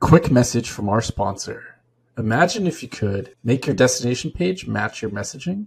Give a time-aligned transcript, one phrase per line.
[0.00, 1.76] quick message from our sponsor.
[2.16, 5.66] Imagine if you could make your destination page match your messaging,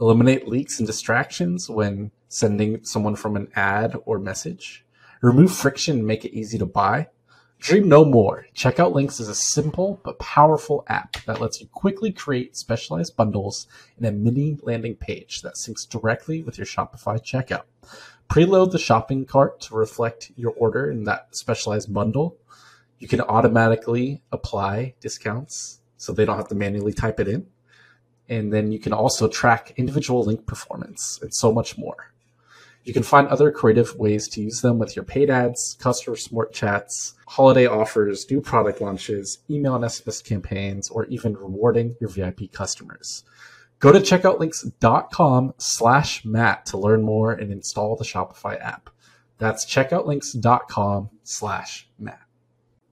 [0.00, 4.86] eliminate leaks and distractions when sending someone from an ad or message,
[5.20, 7.08] remove friction and make it easy to buy.
[7.58, 8.46] Dream no more.
[8.54, 13.66] Checkout Links is a simple but powerful app that lets you quickly create specialized bundles
[13.98, 17.64] in a mini landing page that syncs directly with your Shopify checkout.
[18.30, 22.36] Preload the shopping cart to reflect your order in that specialized bundle.
[22.98, 27.46] You can automatically apply discounts so they don't have to manually type it in.
[28.28, 32.14] And then you can also track individual link performance and so much more.
[32.84, 36.52] You can find other creative ways to use them with your paid ads, customer support
[36.52, 42.52] chats, holiday offers, new product launches, email and SMS campaigns, or even rewarding your VIP
[42.52, 43.24] customers.
[43.78, 48.90] Go to checkoutlinks.com slash Matt to learn more and install the Shopify app.
[49.38, 52.23] That's checkoutlinks.com slash Matt.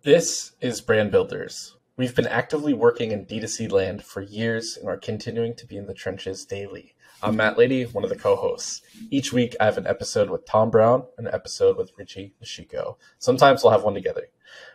[0.05, 1.77] This is Brand Builders.
[1.97, 5.87] We've been actively working in D2C land for years and are continuing to be in
[5.87, 6.97] the trenches daily.
[7.23, 8.83] I'm Matt Lady, one of the co-hosts.
[9.13, 12.97] Each week I have an episode with Tom Brown, an episode with Richie Nishiko.
[13.21, 14.27] Sometimes we'll have one together.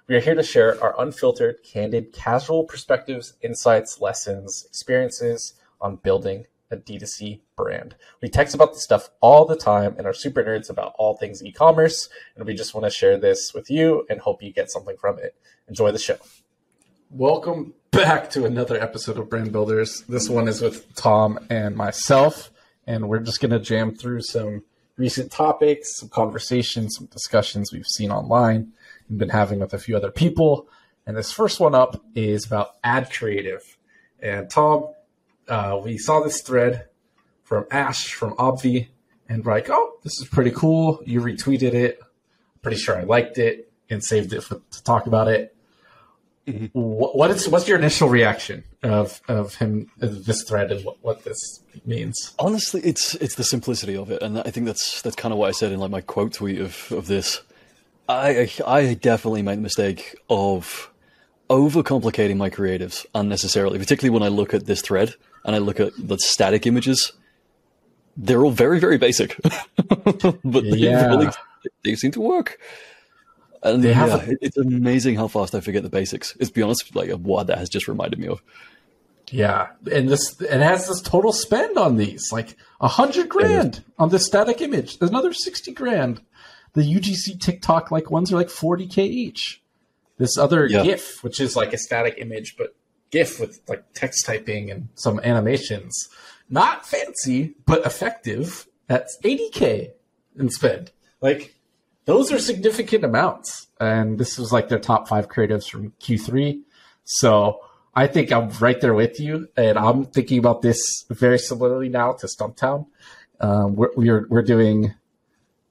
[0.08, 6.46] We are here to share our unfiltered, candid, casual perspectives, insights, lessons, experiences on building
[6.70, 7.96] a D2C brand.
[8.22, 11.44] We text about this stuff all the time and are super nerds about all things
[11.44, 14.98] e-commerce, and we just want to share this with you and hope you get something
[14.98, 15.36] from it.
[15.68, 16.18] Enjoy the show.
[17.10, 20.04] Welcome back to another episode of Brand Builders.
[20.10, 22.52] This one is with Tom and myself,
[22.86, 24.64] and we're just going to jam through some
[24.98, 28.74] recent topics, some conversations, some discussions we've seen online
[29.08, 30.68] and been having with a few other people.
[31.06, 33.78] And this first one up is about ad creative.
[34.22, 34.88] And Tom,
[35.48, 36.88] uh, we saw this thread
[37.44, 38.88] from Ash from Obvi,
[39.30, 41.02] and we're like, oh, this is pretty cool.
[41.06, 42.00] You retweeted it.
[42.62, 45.56] Pretty sure I liked it and saved it for, to talk about it.
[46.48, 46.66] Mm-hmm.
[46.80, 50.98] What, what is what's your initial reaction of of him of this thread and what,
[51.02, 52.34] what this means?
[52.40, 55.50] Honestly, it's it's the simplicity of it, and I think that's that's kind of what
[55.50, 57.42] I said in like my quote tweet of of this.
[58.08, 60.90] I I definitely made the mistake of
[61.50, 65.16] overcomplicating my creatives unnecessarily, particularly when I look at this thread
[65.48, 67.14] and I look at the static images.
[68.16, 71.08] They're all very very basic, but they yeah.
[71.08, 71.30] really
[71.84, 72.60] they seem to work.
[73.64, 76.36] And they yeah, have a, it's amazing how fast I forget the basics.
[76.40, 78.42] It's be honest, like what that has just reminded me of.
[79.30, 84.10] Yeah, and this it has this total spend on these, like a hundred grand on
[84.10, 85.00] this static image.
[85.00, 86.22] There's another sixty grand.
[86.74, 89.62] The UGC TikTok like ones are like forty k each.
[90.18, 90.84] This other yeah.
[90.84, 92.76] GIF, which is like a static image, but
[93.12, 96.10] GIF with like text typing and some animations,
[96.50, 98.68] not fancy but effective.
[98.88, 99.92] That's eighty k
[100.38, 100.92] in spend.
[101.22, 101.56] Like
[102.06, 103.68] those are significant amounts.
[103.80, 106.62] And this was like their top five creatives from Q3.
[107.04, 107.60] So
[107.94, 109.50] I think I'm right there with you.
[109.56, 110.80] And I'm thinking about this
[111.10, 112.88] very similarly now to Stumptown.
[113.40, 114.96] Um, we're, we're, we're doing,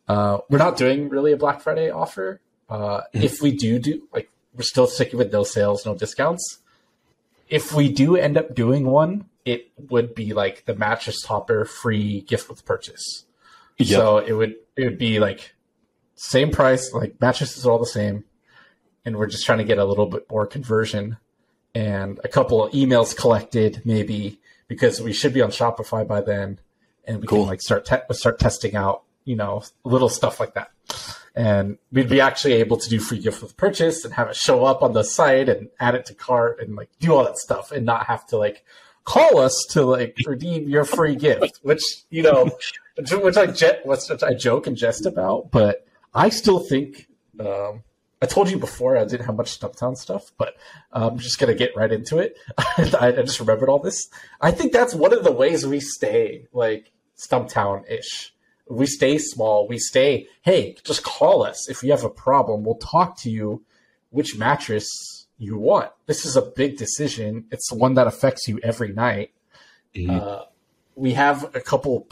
[0.08, 2.40] uh, we're not doing really a Black Friday offer.
[2.68, 3.22] Uh, mm-hmm.
[3.22, 6.58] if we do do, like, we're still sticking with no sales, no discounts.
[7.48, 12.22] If we do end up doing one, it would be like the mattress topper free
[12.22, 13.24] gift with purchase.
[13.78, 13.88] Yep.
[13.88, 15.54] So it would, it would be like
[16.14, 18.24] same price, like mattresses are all the same,
[19.04, 21.18] and we're just trying to get a little bit more conversion
[21.74, 26.58] and a couple of emails collected, maybe because we should be on Shopify by then,
[27.04, 27.42] and we cool.
[27.42, 30.70] can like start te- start testing out, you know, little stuff like that.
[31.36, 34.64] And we'd be actually able to do free gift with purchase and have it show
[34.64, 37.72] up on the site and add it to cart and like do all that stuff
[37.72, 38.64] and not have to like
[39.04, 42.50] call us to like redeem your free gift, which you know,
[43.12, 47.06] which I jet, which I joke and jest about, but I still think
[47.38, 47.82] um,
[48.22, 50.56] I told you before I didn't have much Stumptown stuff, but
[50.92, 52.36] I'm just gonna get right into it.
[52.58, 54.08] I, I, just remembered all this.
[54.40, 58.34] I think that's one of the ways we stay like Stumptown ish.
[58.68, 59.68] We stay small.
[59.68, 60.28] We stay.
[60.42, 62.64] Hey, just call us if you have a problem.
[62.64, 63.64] We'll talk to you.
[64.10, 65.90] Which mattress you want?
[66.06, 67.46] This is a big decision.
[67.50, 69.32] It's one that affects you every night.
[69.94, 70.10] Mm-hmm.
[70.10, 70.42] Uh,
[70.94, 72.08] we have a couple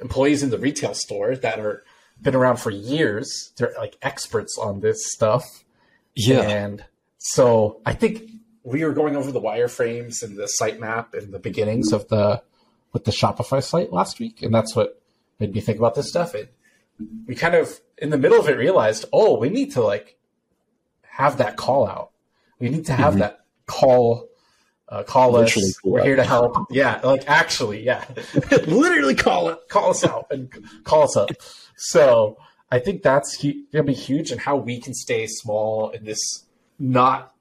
[0.00, 1.84] employees in the retail store that are
[2.20, 3.52] been around for years.
[3.56, 5.44] They're like experts on this stuff.
[6.14, 6.40] Yeah.
[6.40, 6.84] And
[7.18, 8.30] so I think
[8.64, 12.42] we were going over the wireframes and the sitemap and the beginnings of the
[12.92, 14.97] with the Shopify site last week, and that's what
[15.38, 16.34] made me think about this stuff.
[16.34, 16.54] It
[17.26, 20.16] we kind of in the middle of it realized, oh, we need to like
[21.02, 22.10] have that call out.
[22.58, 23.20] We need to have mm-hmm.
[23.20, 24.28] that call
[24.88, 25.80] uh, call Literally us.
[25.84, 26.56] We're here to help.
[26.70, 28.04] Yeah, like actually, yeah.
[28.50, 30.50] Literally call it, call us out and
[30.84, 31.30] call us up
[31.78, 32.36] so
[32.70, 36.44] I think that's going to be huge and how we can stay small in this
[36.78, 37.32] not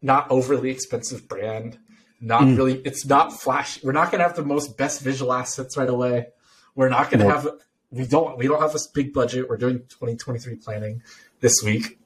[0.00, 1.78] not overly expensive brand.
[2.22, 2.56] Not Mm.
[2.56, 2.74] really.
[2.84, 3.82] It's not flash.
[3.82, 6.28] We're not going to have the most best visual assets right away.
[6.74, 7.48] We're not going to have.
[7.90, 8.38] We don't.
[8.38, 9.48] We don't have this big budget.
[9.48, 11.02] We're doing 2023 planning
[11.40, 11.98] this week.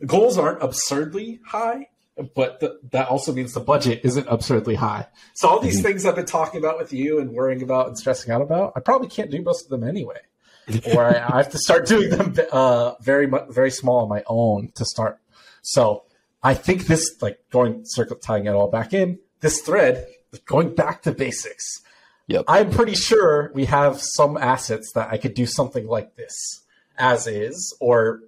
[0.00, 1.88] The goals aren't absurdly high,
[2.34, 5.06] but the, that also means the budget isn't absurdly high.
[5.34, 5.82] So all these Mhm.
[5.84, 8.80] things I've been talking about with you and worrying about and stressing out about, I
[8.80, 10.18] probably can't do most of them anyway.
[10.94, 14.22] or I, I have to start doing them uh, very much, very small on my
[14.26, 15.18] own to start.
[15.60, 16.04] So
[16.42, 20.06] I think this, like going circle tying it all back in, this thread
[20.46, 21.82] going back to basics.
[22.28, 22.44] Yep.
[22.48, 26.62] I'm pretty sure we have some assets that I could do something like this
[26.96, 28.20] as is, or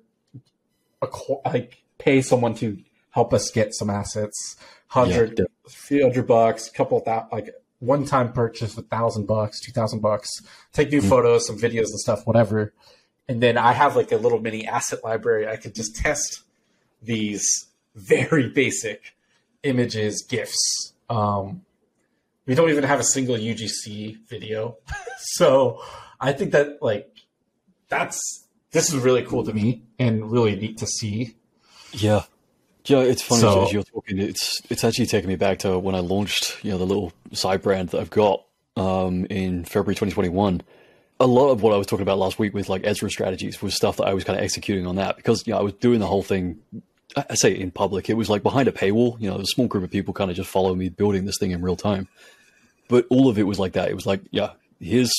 [1.03, 2.79] acqu- like pay someone to
[3.11, 4.57] help us get some assets,
[4.89, 9.61] hundred, Yeah, few hundred bucks, couple of that, like one time purchase, a thousand bucks,
[9.61, 10.29] two thousand bucks,
[10.73, 11.09] take new Mhm.
[11.09, 12.73] photos, some videos and stuff, whatever.
[13.29, 15.47] And then I have like a little mini asset library.
[15.49, 16.43] I could just test
[17.03, 19.15] these very basic
[19.63, 20.93] images, GIFs.
[21.09, 21.65] Um,
[22.47, 24.79] we don't even have a single UGC video.
[25.19, 25.83] so
[26.21, 27.11] I think that like
[27.89, 31.37] that's this is really cool to me and really neat to see.
[31.93, 32.23] Yeah.
[32.87, 34.19] Yeah, it's funny So- as you're talking.
[34.19, 37.63] It's it's actually taking me back to when I launched, you know, the little side
[37.63, 38.45] brand that I've got
[38.77, 40.61] um, in February 2021.
[41.21, 43.75] A lot of what I was talking about last week with like Ezra strategies was
[43.75, 46.01] stuff that I was kind of executing on that because you know I was doing
[46.01, 46.59] the whole thing.
[47.17, 48.11] I I say in public.
[48.11, 49.19] It was like behind a paywall.
[49.21, 51.53] You know, a small group of people kind of just follow me building this thing
[51.53, 52.09] in real time.
[52.95, 53.91] But all of it was like that.
[53.91, 55.13] It was like, yeah, here's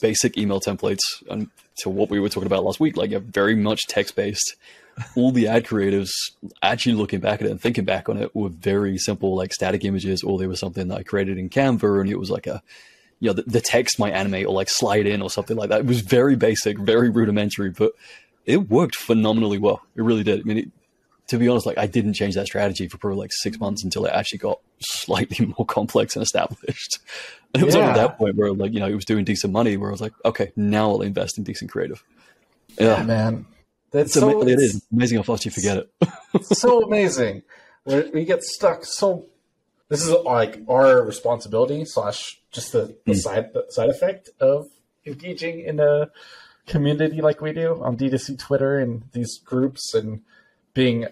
[0.00, 3.54] basic email templates and to what we were talking about last week, like yeah, very
[3.54, 4.56] much text based
[5.14, 6.10] all the ad creatives
[6.62, 9.84] actually looking back at it and thinking back on it were very simple like static
[9.84, 12.62] images or there was something that i created in canva and it was like a
[13.20, 15.80] you know the, the text might animate or like slide in or something like that.
[15.80, 17.92] It was very basic very rudimentary but
[18.44, 19.82] it worked phenomenally well.
[19.96, 20.40] It really did.
[20.40, 20.70] I mean it,
[21.28, 24.04] to be honest like i didn't change that strategy for probably like six months until
[24.06, 26.98] it actually got slightly more complex and established
[27.54, 27.92] and it was only Yeah.
[27.92, 30.00] at that point where like you know it was doing decent money where i was
[30.00, 32.02] like okay now i'll invest in decent creative
[32.78, 33.46] yeah, man.
[33.90, 37.42] That's it's, so, ama- it's- amazing how fast you forget it so amazing.
[37.86, 39.26] We're, we get stuck so.
[39.88, 43.18] This is like our responsibility slash just the, the Hmm.
[43.18, 44.66] side the side effect of
[45.06, 46.10] engaging in a
[46.66, 50.20] community like we do on D2C Twitter and these groups and
[50.76, 51.06] being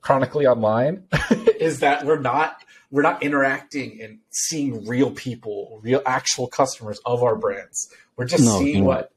[0.00, 1.02] chronically online
[1.60, 7.22] is that we're not we're not interacting and seeing real people, real actual customers of
[7.22, 7.92] our brands.
[8.16, 8.86] We're just No, seeing no.
[8.86, 9.12] what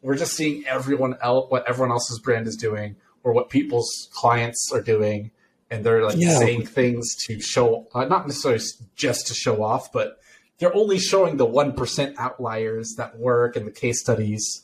[0.00, 4.70] we're just seeing everyone else what everyone else's brand is doing or what people's clients
[4.72, 5.30] are doing
[5.70, 6.38] and they're like Yeah.
[6.38, 8.62] saying things to show uh, not necessarily
[8.96, 10.18] just to show off but
[10.58, 14.62] they're only showing the 1% outliers that work and the case studies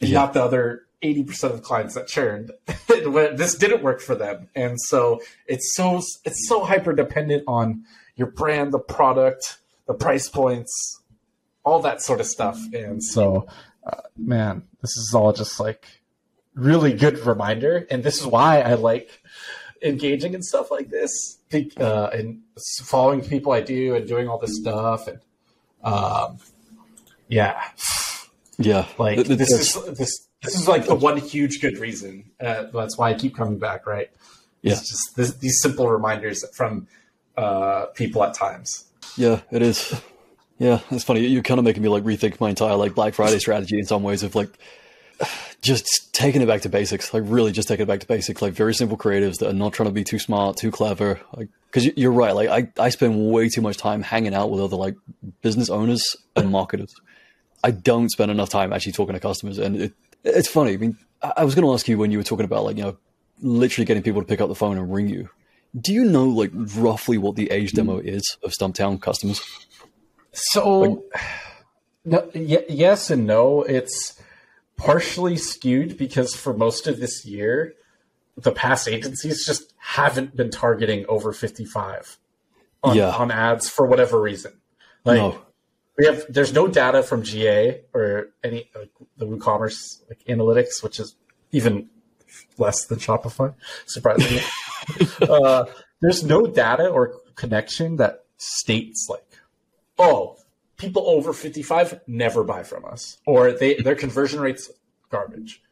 [0.00, 0.20] and Yeah.
[0.20, 2.50] not the other 80% of clients that churned
[2.88, 4.48] this didn't work for them.
[4.54, 7.84] And so it's so it's so hyper dependent on
[8.16, 11.02] your brand the product the price points
[11.64, 12.58] all that sort of stuff.
[12.72, 13.46] And so
[13.86, 15.86] uh, man this is all just like
[16.54, 17.86] really good reminder.
[17.90, 19.22] And this is why i like
[19.82, 22.40] engaging in stuff like this be- uh, and
[22.82, 25.06] following people i do and doing all this stuff.
[25.08, 25.20] And
[25.84, 26.38] um,
[27.28, 27.62] yeah.
[28.58, 32.30] Yeah, like Th- th- this is this this is like the one huge good reason
[32.40, 34.10] uh, that's why i keep coming back right
[34.62, 34.72] Yeah.
[34.72, 36.86] it's just this, these simple reminders from
[37.36, 38.84] uh, people at times
[39.16, 39.98] yeah, it is.
[40.58, 41.20] Yeah, it's funny.
[41.20, 44.02] You're kind of making me like rethink my entire like Black Friday strategy in some
[44.02, 44.48] ways of like
[45.62, 47.14] just taking it back to basics.
[47.14, 48.42] Like really, just taking it back to basics.
[48.42, 51.20] Like very simple creatives that are not trying to be too smart, too clever.
[51.34, 52.34] Like because you're right.
[52.34, 54.96] Like I I spend way too much time hanging out with other like
[55.40, 56.94] business owners and marketers.
[57.62, 59.92] I don't spend enough time actually talking to customers, and it,
[60.26, 60.74] it's funny.
[60.74, 60.98] I mean,
[61.36, 62.96] I was going to ask you when you were talking about like you know,
[63.40, 65.28] literally getting people to pick up the phone and ring you.
[65.78, 69.40] Do you know like roughly what the age demo is of Stumptown customers?
[70.32, 71.04] So,
[72.04, 73.62] no, y- yes and no.
[73.62, 74.20] It's
[74.76, 77.74] partially skewed because for most of this year,
[78.36, 82.18] the past agencies just haven't been targeting over 55
[82.82, 83.10] on, Yeah.
[83.16, 84.52] on ads for whatever reason.
[85.04, 85.40] Like, no.
[85.98, 91.00] We have, there's no data from GA or any, like, the WooCommerce like, analytics, which
[91.00, 91.16] is
[91.52, 91.88] even
[92.58, 93.54] less than Shopify,
[93.86, 94.42] surprisingly.
[95.28, 95.64] uh,
[96.00, 99.24] there's no data or connection that states like,
[99.98, 100.36] oh,
[100.76, 104.70] people over 55 never buy from us, or they their conversion rates
[105.10, 105.62] garbage.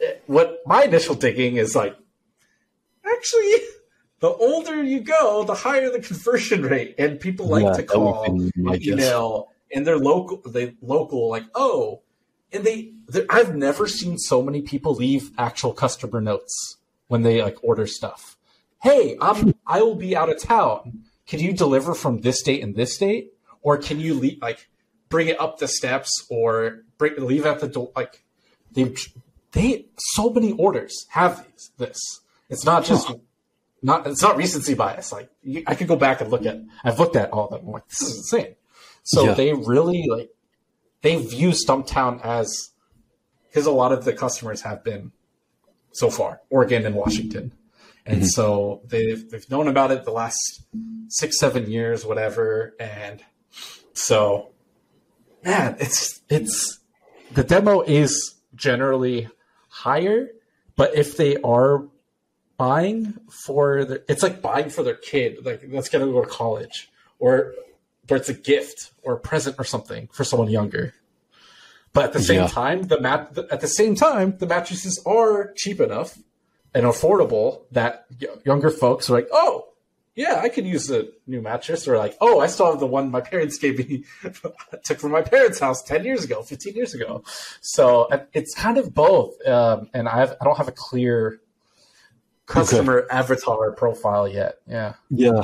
[0.00, 1.96] Eh, What my initial digging is like,
[3.04, 3.54] actually,
[4.20, 8.50] the older you go, the higher the conversion rate, and people like Yeah, to call
[8.66, 10.40] email, and they're local.
[10.44, 12.02] They local like oh,
[12.52, 12.92] and they.
[13.30, 18.36] I've never seen so many people leave actual customer notes when they like order stuff.
[18.82, 21.04] "Hey, I'm I will be out of town.
[21.26, 23.32] Can you deliver from this date and this date,
[23.62, 24.68] or can you leave, like
[25.08, 28.24] bring it up the steps or bring leave at the door?" Like
[28.72, 28.94] they
[29.52, 32.20] they so many orders have these this.
[32.48, 33.12] It's not just
[33.82, 35.12] not it's not recency bias.
[35.12, 35.30] Like
[35.66, 37.68] I could go back and look at I've looked at all of them.
[37.68, 38.54] I'm like this is insane.
[39.06, 39.34] So Yeah.
[39.34, 40.30] they really like
[41.02, 42.70] they view Stumptown as
[43.48, 45.12] because a lot of the customers have been
[45.92, 47.52] so far Oregon and Washington,
[48.04, 48.26] and mm-hmm.
[48.26, 50.62] so they've they've known about it the last
[51.08, 53.22] six seven years whatever, and
[53.92, 54.50] so
[55.44, 56.80] man, it's it's
[57.32, 59.28] the demo is generally
[59.68, 60.30] higher,
[60.74, 61.86] but if they are
[62.56, 66.90] buying for their, it's like buying for their kid, like that's gonna go to college,
[67.20, 67.54] or
[68.06, 70.94] but it's a gift or a present or something for someone younger.
[71.92, 72.48] But at the same Yeah.
[72.48, 76.18] time, the mat the, at the same time, the mattresses are cheap enough
[76.74, 79.68] and affordable that y- younger folks are like, oh,
[80.14, 83.10] yeah, I could use a new mattress, or like, oh, I still have the one
[83.10, 84.04] my parents gave me,
[84.84, 87.22] took from my parents' house ten years ago, fifteen years ago.
[87.60, 91.40] So it's kind of both, um, and I've I don't have a clear
[92.46, 94.56] customer avatar profile yet.
[94.66, 95.42] Yeah, Yeah.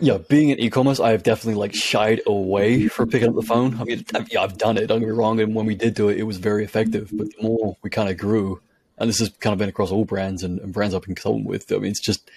[0.00, 3.78] Yeah, being in e-commerce, I have definitely like shied away from picking up the phone.
[3.80, 4.86] I mean, I've, yeah, I've done it.
[4.86, 5.38] Don't get me wrong.
[5.40, 7.10] And when we did do it, it was very effective.
[7.12, 8.60] But the more we kind of grew,
[8.98, 11.44] and this has kind of been across all brands and, and brands I've been consulting
[11.44, 11.70] with.
[11.72, 12.30] I mean, it's just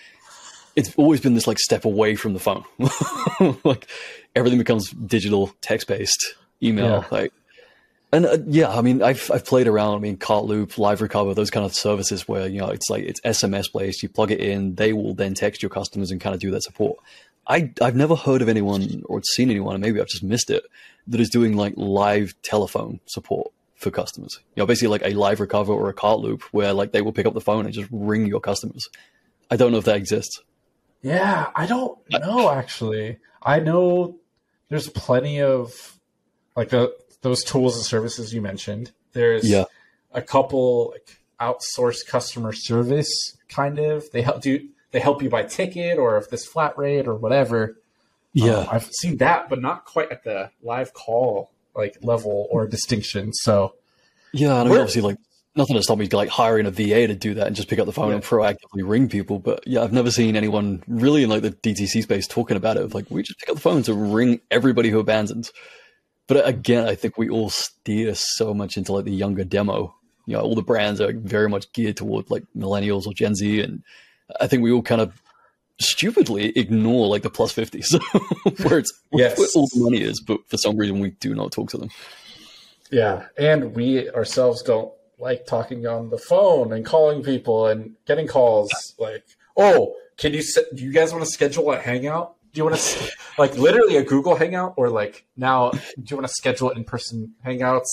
[0.75, 2.65] it's always been this like step away from the phone.
[3.63, 3.87] like
[4.35, 6.85] everything becomes digital, text based, email.
[6.85, 7.03] Yeah.
[7.11, 7.33] Like,
[8.11, 9.95] and uh, yeah, I mean, I've I've played around.
[9.95, 13.03] I mean, Cart Loop, Live Recover, those kind of services where you know it's like
[13.03, 14.03] it's SMS based.
[14.03, 16.63] You plug it in, they will then text your customers and kind of do that
[16.63, 16.97] support.
[17.47, 20.63] I I've never heard of anyone or seen anyone, and maybe I've just missed it,
[21.07, 24.39] that is doing like live telephone support for customers.
[24.55, 27.11] You know, basically like a live recover or a cart loop where like they will
[27.13, 28.87] pick up the phone and just ring your customers.
[29.51, 30.41] I don't know if that exists.
[31.01, 31.51] yeah.
[31.55, 33.19] I don't know actually.
[33.43, 34.17] I know
[34.69, 35.99] there's plenty of
[36.55, 38.91] like the those tools and services you mentioned.
[39.13, 39.65] There's Yeah.
[40.11, 44.09] a couple like outsourced customer service kind of.
[44.11, 47.75] They help do they help you by ticket or if this flat rate or whatever.
[48.31, 48.59] Yeah.
[48.59, 53.33] Um, I've seen that, but not quite at the live call like level or distinction.
[53.33, 53.75] So
[54.31, 55.17] Yeah, and I mean, obviously, like
[55.53, 57.85] nothing to stop me like hiring a VA to do that and just pick up
[57.85, 58.15] the phone Yeah.
[58.15, 59.37] and proactively ring people.
[59.37, 62.83] But yeah, I've never seen anyone really in like the DTC space talking about it.
[62.83, 65.51] Of like, we just pick up the phone to ring everybody who abandons.
[66.27, 69.93] But again, I think we all steer so much into like the younger demo.
[70.25, 73.59] You know, all the brands are very much geared toward like millennials or Gen Z,
[73.59, 73.83] and
[74.39, 75.21] I think we all kind of
[75.79, 77.91] stupidly ignore like the plus fifties,
[78.63, 79.37] where it's Yes.
[79.37, 80.21] where all the money is.
[80.21, 81.89] But for some reason, we do not talk to them.
[82.91, 88.27] Yeah, and we ourselves don't like talking on the phone and calling people and getting
[88.27, 88.71] calls.
[88.99, 89.25] Like,
[89.57, 90.43] oh, can you?
[90.73, 92.35] Do you guys want to schedule a hangout?
[92.53, 95.71] Do you want to like literally a Google Hangout or like now?
[95.71, 97.87] Do you want to schedule in person hangouts?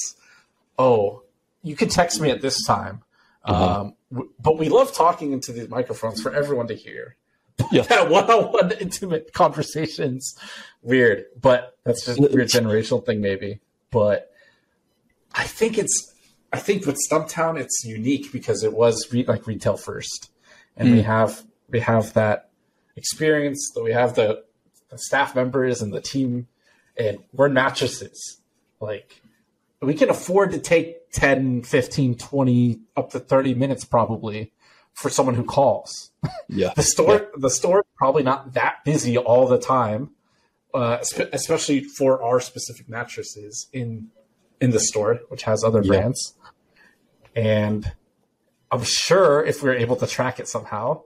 [0.78, 1.22] Oh,
[1.62, 3.02] you can text me at this time.
[3.44, 3.80] Uh-huh.
[3.80, 7.16] Um, w- but we love talking into these microphones for everyone to hear.
[7.70, 7.82] Yeah.
[7.88, 10.34] that one-on-one intimate conversations,
[10.82, 11.26] weird.
[11.40, 13.60] But that's just a weird generational thing, maybe.
[13.90, 14.32] But
[15.34, 16.12] I think it's
[16.52, 20.30] I think with Stumptown it's unique because it was re- like retail first,
[20.76, 21.04] and we Mm.
[21.04, 22.50] have we have that
[22.96, 24.44] experience that we have the,
[24.90, 26.48] the staff members and the team,
[26.96, 28.40] and we're mattresses.
[28.80, 29.22] Like
[29.80, 34.52] we can afford to take 10, 15, 20, up to 30 minutes probably
[34.94, 36.10] for someone who calls.
[36.48, 40.10] Yeah, The store the store probably not that busy all the time,
[40.74, 40.98] uh,
[41.32, 44.08] especially for our specific mattresses in
[44.60, 45.88] in the store, which has other Yeah.
[45.88, 46.34] brands.
[47.34, 47.92] And
[48.70, 51.02] I'm sure if we are able to track it somehow,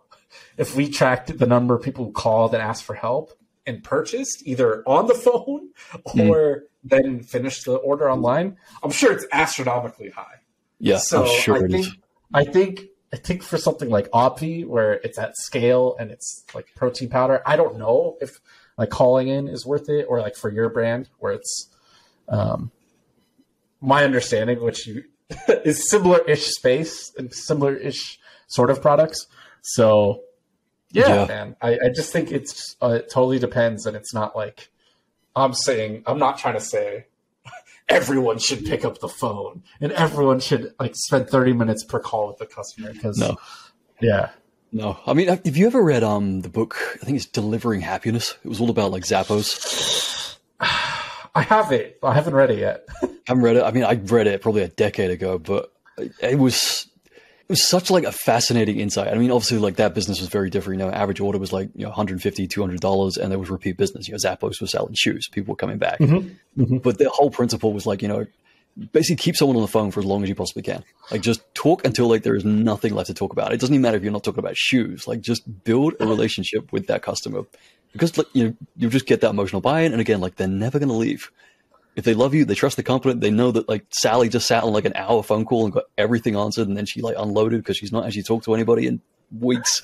[0.57, 3.33] if we tracked the number of people who called and asked for help
[3.67, 5.71] and purchased either on the phone
[6.15, 10.41] or then finished the order online, I'm sure it's astronomically high.
[10.79, 11.97] yeah, So I'm sure I it think is.
[12.35, 12.81] I think
[13.13, 17.43] I think for something like Obvi, where it's at scale and it's like protein powder,
[17.47, 18.41] I don't know if
[18.77, 21.71] like calling in is worth it, or like for your brand where it's
[22.29, 22.71] um,
[23.81, 25.05] my understanding, which you
[25.49, 28.19] is similar-ish space and similar-ish
[28.49, 29.27] sort of products.
[29.63, 30.23] So
[30.93, 31.25] yeah, Yeah.
[31.27, 34.71] man, I, I just think it's uh, it totally depends, and it's not like
[35.35, 37.07] I'm saying I'm not trying to say
[37.89, 42.29] everyone should pick up the phone and everyone should like spend 30 minutes per call
[42.29, 43.37] with the customer because No.
[44.01, 44.31] yeah
[44.73, 46.77] No, I mean, have you ever read um the book?
[47.01, 48.35] I think it's Delivering Happiness.
[48.45, 50.37] It was all about like Zappos.
[50.61, 53.63] i have it i haven't read it yet I haven't read it.
[53.63, 56.89] I mean, I read it probably a decade ago, but it- it was
[57.49, 59.09] it was such like a fascinating insight.
[59.13, 60.81] I mean, obviously, like that business was very different.
[60.81, 63.77] You know, average order was like you know 150 200 dollars, and there was repeat
[63.77, 64.09] business.
[64.09, 65.29] You know, Zappos was selling shoes.
[65.31, 66.63] People were coming back, Mm-hmm.
[66.63, 66.77] Mm-hmm.
[66.79, 68.27] but the whole principle was like you know
[68.93, 70.85] basically keep someone on the phone for as long as you possibly can.
[71.11, 73.53] Like just talk until like there is nothing left to talk about.
[73.53, 75.07] It doesn't even matter if you're not talking about shoes.
[75.07, 77.45] Like just build a relationship with that customer
[77.93, 80.79] because like, you know you just get that emotional buy-in, and again, like they're never
[80.79, 81.31] going to leave.
[81.97, 83.15] If they love you, they trust the company.
[83.15, 85.85] They know that like Sally just sat on like an hour phone call and got
[85.97, 89.01] everything answered, and then she like unloaded because she's not actually talked to anybody in
[89.41, 89.83] weeks.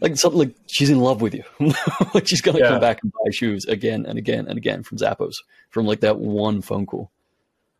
[0.00, 1.44] Like something like she's in love with you.
[2.14, 2.68] like she's gonna Yeah.
[2.70, 5.34] come back and buy shoes again and again and again from Zappos
[5.68, 7.10] from like that one phone call.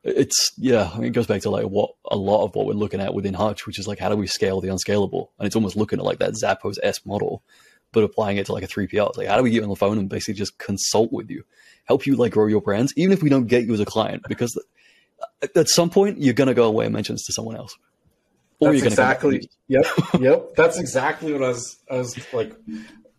[0.04, 2.75] It's yeah, I mean, it goes back to like what a lot of what we're
[2.75, 5.56] looking at within Hutch, which is like how do we scale the unscalable, and it's
[5.56, 7.42] almost looking at like that Zappos S model,
[7.92, 9.08] but applying it to like a three PL.
[9.08, 11.44] It's like how do we get on the phone and basically just consult with you,
[11.87, 14.23] help you like grow your brands, even if we don't get you as a client,
[14.28, 14.59] because
[15.55, 17.76] at some point you're gonna go away and mention this to someone else,
[18.61, 19.49] or That's you're exactly.
[19.69, 19.87] Yep,
[20.21, 20.55] yep.
[20.57, 21.76] That's exactly what I was.
[21.90, 22.55] I was like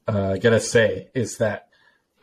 [0.08, 1.70] uh, gonna say is that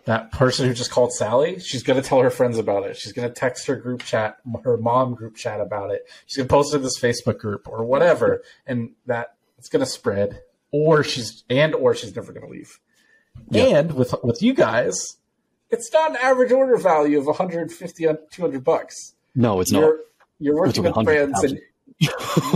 [0.05, 2.97] that person who just called Sally, she's gonna tell her friends about it.
[2.97, 6.07] She's gonna text her group chat, her mom group chat about it.
[6.27, 10.41] She's gonna post it in this Facebook group or whatever, and that it's gonna spread.
[10.71, 12.81] Or she's and or she's never gonna leave.
[13.49, 13.79] Yeah.
[13.79, 15.17] And with with you guys,
[15.75, 19.15] it's not an average order value of 150 on 200 bucks.
[19.35, 19.81] No, it's not.
[19.81, 19.99] You're
[20.39, 21.61] you're working with brands and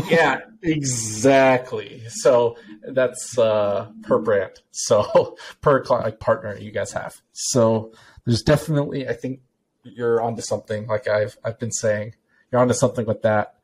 [0.09, 2.03] yeah, exactly.
[2.09, 4.61] So that's uh, per brand.
[4.71, 7.21] So per cli like partner you guys have.
[7.33, 7.93] So
[8.25, 9.41] there's definitely, I think
[9.83, 10.87] you're onto something.
[10.87, 12.15] Like I've I've been saying,
[12.51, 13.55] you're onto something with that,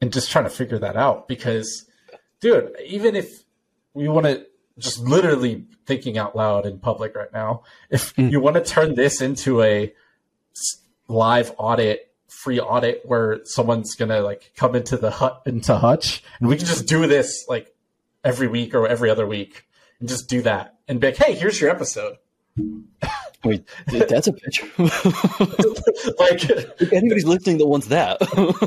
[0.00, 1.28] and just trying to figure that out.
[1.28, 1.86] Because,
[2.40, 3.44] dude, even if
[3.94, 4.46] we want to
[4.78, 8.30] just literally thinking out loud in public right now, if Mm.
[8.30, 9.92] you want to turn this into a
[11.08, 16.48] live audit free audit where someone's gonna like come into the hut into Hutch, and
[16.48, 17.74] we can just do this like
[18.22, 19.64] every week or every other week,
[19.98, 22.16] and just do that, and be like, hey, here's your episode.
[23.44, 24.62] Wait, that's a pitch.
[24.78, 26.44] like,
[26.80, 28.18] if anybody's listening that wants that,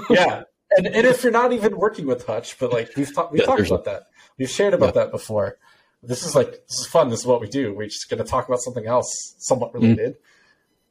[0.09, 0.43] yeah,
[0.77, 3.45] and and if you're not even working with Hutch, but like we've talked we've Yeah,
[3.47, 4.03] talked about that,
[4.37, 5.57] we've shared about that before.
[6.03, 7.09] This is like this is fun.
[7.09, 7.73] This is what we do.
[7.73, 10.15] We're just gonna talk about something else, somewhat related,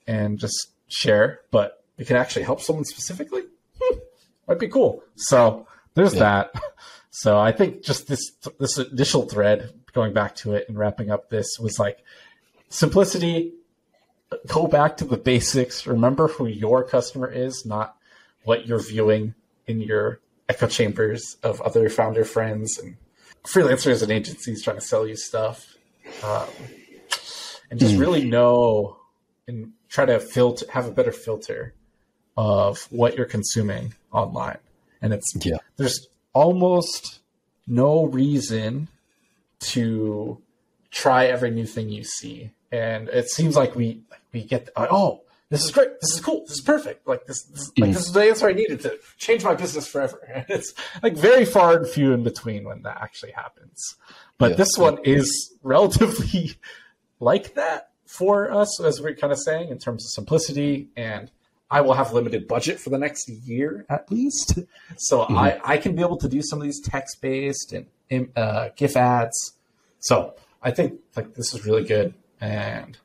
[0.07, 1.41] and just share.
[1.51, 3.43] But we can actually help someone specifically.
[3.81, 3.99] Hmm,
[4.47, 5.03] might be cool.
[5.17, 6.53] So there's that.
[7.13, 11.29] So I think just this this initial thread, going back to it and wrapping up
[11.29, 11.99] this was like
[12.69, 13.53] simplicity.
[14.47, 15.89] Go back to the basics.
[15.89, 17.97] Remember who your customer is, not
[18.45, 19.35] what you're viewing
[19.67, 22.97] in your echo chambers of other founder friends and
[23.45, 25.77] freelancers and agencies trying to sell you stuff.
[26.23, 26.49] Um,
[27.71, 28.97] and just really know
[29.47, 31.75] and try to filter, have a better filter
[32.37, 34.59] of what you're consuming online.
[35.01, 35.59] And it's Yeah.
[35.77, 37.21] there's almost
[37.67, 38.89] no reason
[39.61, 40.41] to
[40.91, 42.51] try every new thing you see.
[42.73, 45.21] And it seems like we we get oh
[45.51, 48.13] this is great this is cool this is perfect like this, this like this is
[48.13, 50.19] the answer I needed to change my business forever.
[50.35, 53.97] And it's like very far and few in between when that actually happens.
[54.39, 54.57] But Yeah.
[54.57, 56.55] this one is relatively
[57.21, 60.89] like that for us, as we're kind of saying, in terms of simplicity.
[60.97, 61.31] And
[61.71, 64.59] I will have limited budget for the next year at least.
[64.99, 67.73] So I, I can be able to do some of these text based
[68.11, 69.53] and uh, GIF ads.
[70.01, 72.15] So I think like this is really good.
[72.41, 72.99] And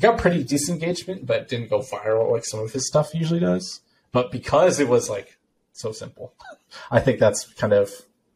[0.00, 3.40] he got pretty decent engagement, but didn't go viral like some of his stuff usually
[3.40, 3.80] does.
[4.12, 5.36] But because it was like
[5.72, 6.32] so simple,
[6.90, 7.90] I think that's kind of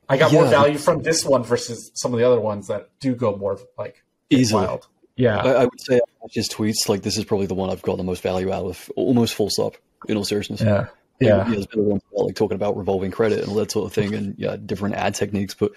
[0.09, 3.14] I got more value from this one versus some of the other ones that do
[3.14, 4.66] go more like Easily.
[4.66, 4.87] wild.
[5.16, 5.38] Yeah.
[5.38, 6.00] I, I would say
[6.31, 8.90] his tweets, like this is probably the one I've got the most value out of,
[8.96, 9.77] almost full stop.
[10.07, 10.81] In all seriousness, Yeah.
[10.81, 10.88] Like,
[11.20, 11.44] Yeah.
[11.48, 14.14] there's been ones about, like talking about revolving credit and all that sort of thing,
[14.14, 15.55] and yeah, different ad techniques.
[15.55, 15.72] But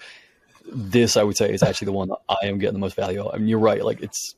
[0.70, 3.22] this, I would say, is actually the one that I am getting the most value
[3.22, 3.30] out.
[3.34, 3.82] I mean, you're right.
[3.82, 4.34] Like it's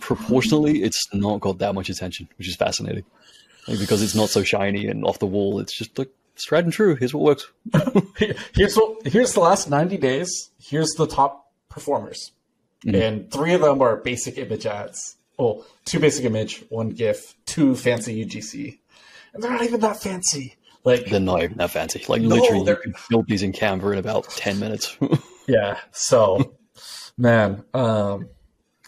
[0.00, 3.04] proportionally, it's not got that much attention, which is fascinating.
[3.68, 5.58] Like, because it's not so shiny and off the wall.
[5.60, 6.94] It's just like straight and true.
[6.96, 7.46] Here's what works.
[8.54, 10.50] Here's what here's the last 90 days.
[10.60, 12.32] Here's the top performers.
[12.86, 15.16] And three of them are basic image ads.
[15.38, 18.78] Well, two basic image, one GIF, two fancy UGC.
[19.32, 20.56] And they're not even that fancy.
[20.84, 22.04] Like They're not even that fancy.
[22.08, 24.96] Like No, literally, you they're- can build these in Canva in about ten minutes.
[25.46, 25.78] Yeah.
[25.92, 26.54] So,
[27.18, 28.30] man, um,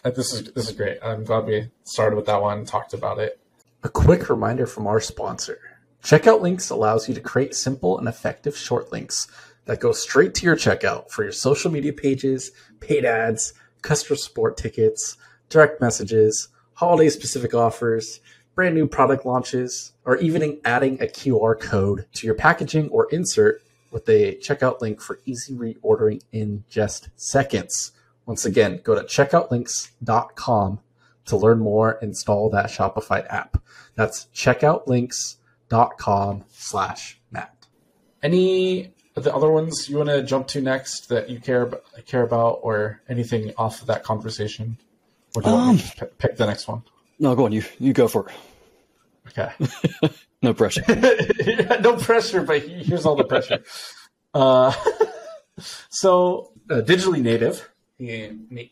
[0.07, 0.99] Uh, this is this is great.
[1.03, 3.41] I'm glad we started with that one and talked about it.
[3.83, 5.59] A quick reminder from our sponsor:
[6.01, 9.27] Checkout Links allows you to create simple and effective short links
[9.65, 14.57] that go straight to your checkout for your social media pages, paid ads, customer support
[14.57, 15.17] tickets,
[15.49, 18.21] direct messages, holiday specific offers,
[18.55, 23.61] brand new product launches, or even adding a QR code to your packaging or insert
[23.91, 27.91] with a checkout link for easy reordering in just seconds.
[28.27, 30.81] Once again, go to checkoutlinks.com
[31.27, 33.63] to learn more, install that Shopify app.
[33.95, 37.67] That's checkoutlinks.com slash Matt.
[38.23, 41.85] Any of the other ones you want to jump to next that you care about,
[42.07, 44.77] care about or anything off of that conversation?
[45.35, 46.83] Or do you want me to p- pick the next one?
[47.19, 47.53] No, go on.
[47.53, 48.35] You you go for it.
[49.29, 49.51] Okay.
[50.43, 50.85] No pressure.
[51.81, 53.65] no pressure, but here's all the pressure.
[54.35, 54.71] Uh,
[55.89, 58.69] so, uh, digitally native, Puyin,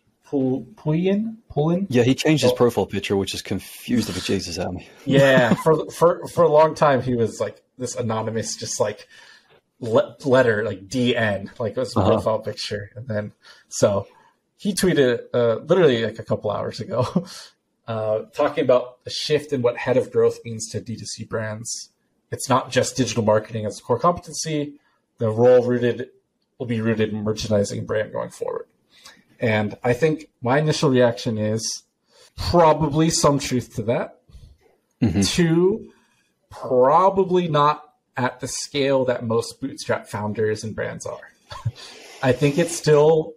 [1.51, 1.87] Puyin.
[1.89, 4.89] Yeah, he changed his profile picture, which is confused the out of me.
[5.05, 9.09] Yeah, for for for a long time he was like this anonymous, just like
[9.81, 12.11] le- letter, like DN, like it was a Uh-huh.
[12.13, 13.33] profile picture, and then
[13.69, 14.07] so
[14.57, 17.27] he tweeted uh, literally like a couple hours ago,
[17.87, 21.91] uh, talking about the shift in what head of growth means to D2C brands.
[22.31, 24.75] It's not just digital marketing as a core competency.
[25.19, 26.09] The role rooted
[26.59, 28.67] will be rooted in merchandising and brand going forward.
[29.41, 31.83] And I think my initial reaction is
[32.37, 34.21] probably some truth to that.
[35.03, 35.29] Mhm.
[35.29, 35.93] Two,
[36.51, 37.83] probably not
[38.17, 41.33] at the scale that most bootstrap founders and brands are.
[42.23, 43.35] I think it's still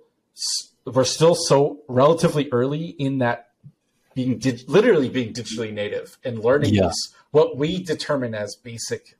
[0.86, 3.50] we're still so relatively early in that
[4.14, 6.88] being dig- literally being digitally native and learning Yeah.
[6.88, 9.18] these what we determine as basic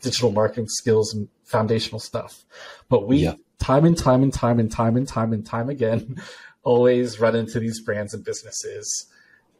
[0.00, 2.44] digital marketing skills and foundational stuff.
[2.88, 3.34] But we Yeah.
[3.58, 6.20] Time and time and time and time and time and time again
[6.62, 9.08] always run into these brands and businesses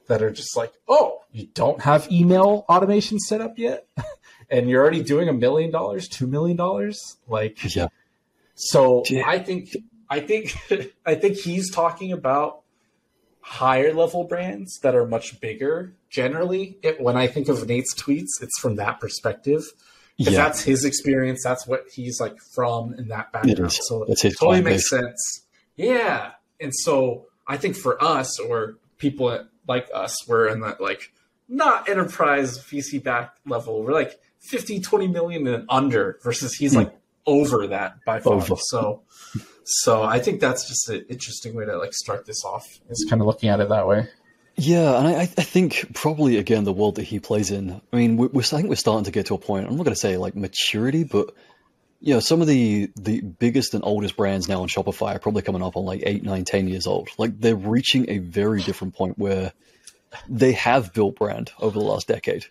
[0.08, 3.87] that are just like, oh, you don't have email automation set up yet,
[4.50, 7.88] and you're already doing a million dollars, two million dollars, like Yeah.
[8.54, 9.24] so Yeah.
[9.26, 9.76] I think
[10.11, 10.56] I think
[11.06, 12.62] I think he's talking about
[13.40, 15.94] higher level brands that are much bigger.
[16.11, 19.62] Generally, it, when I think of Nate's tweets, it's from that perspective
[20.18, 20.44] because Yeah.
[20.44, 21.40] that's his experience.
[21.42, 23.61] That's what he's like from in that background.
[23.61, 23.81] is.
[23.88, 25.46] So it totally makes sense.
[25.76, 31.12] Yeah, and so I think for us or people like us, we're in that like
[31.48, 33.83] not enterprise VC back level.
[33.83, 34.18] We're like
[34.50, 36.78] 50, 20 million and under versus he's Hmm.
[36.78, 36.94] like
[37.26, 38.35] over that by far.
[38.35, 38.57] Over.
[38.57, 39.02] So,
[39.64, 42.64] so I think that's just an interesting way to like start this off.
[42.90, 44.09] Is kind of looking at it that way.
[44.60, 47.80] Yeah, and I, I think probably again the world that he plays in.
[47.92, 49.68] I mean, we're, we're I think we're starting to get to a point.
[49.68, 51.32] I'm not going to say like maturity, but
[52.00, 55.42] you know, some of the the biggest and oldest brands now on Shopify are probably
[55.42, 57.08] coming up on like eight, nine, ten years old.
[57.18, 59.52] Like they're reaching a very different point where
[60.28, 62.46] they have built brand over the last decade.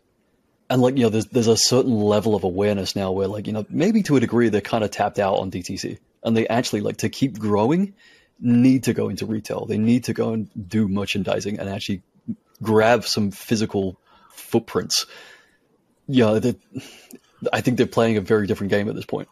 [0.70, 3.54] And like you know, there's there's a certain level of awareness now where like you
[3.54, 6.82] know maybe to a degree they're kind of tapped out on DTC, and they actually
[6.82, 7.96] like to keep growing
[8.40, 9.66] need to go into retail.
[9.66, 12.04] They need to go and do merchandising and actually
[12.62, 15.06] grab some physical footprints.
[16.08, 16.40] Yeah,
[17.52, 19.28] I think they're playing a very different game at this point.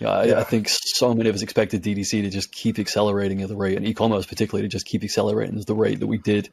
[0.00, 0.40] Yeah, I, Yeah.
[0.40, 3.76] I think so many of us expected DTC to just keep accelerating at the rate,
[3.76, 6.50] and e-commerce particularly to just keep accelerating at the rate that we did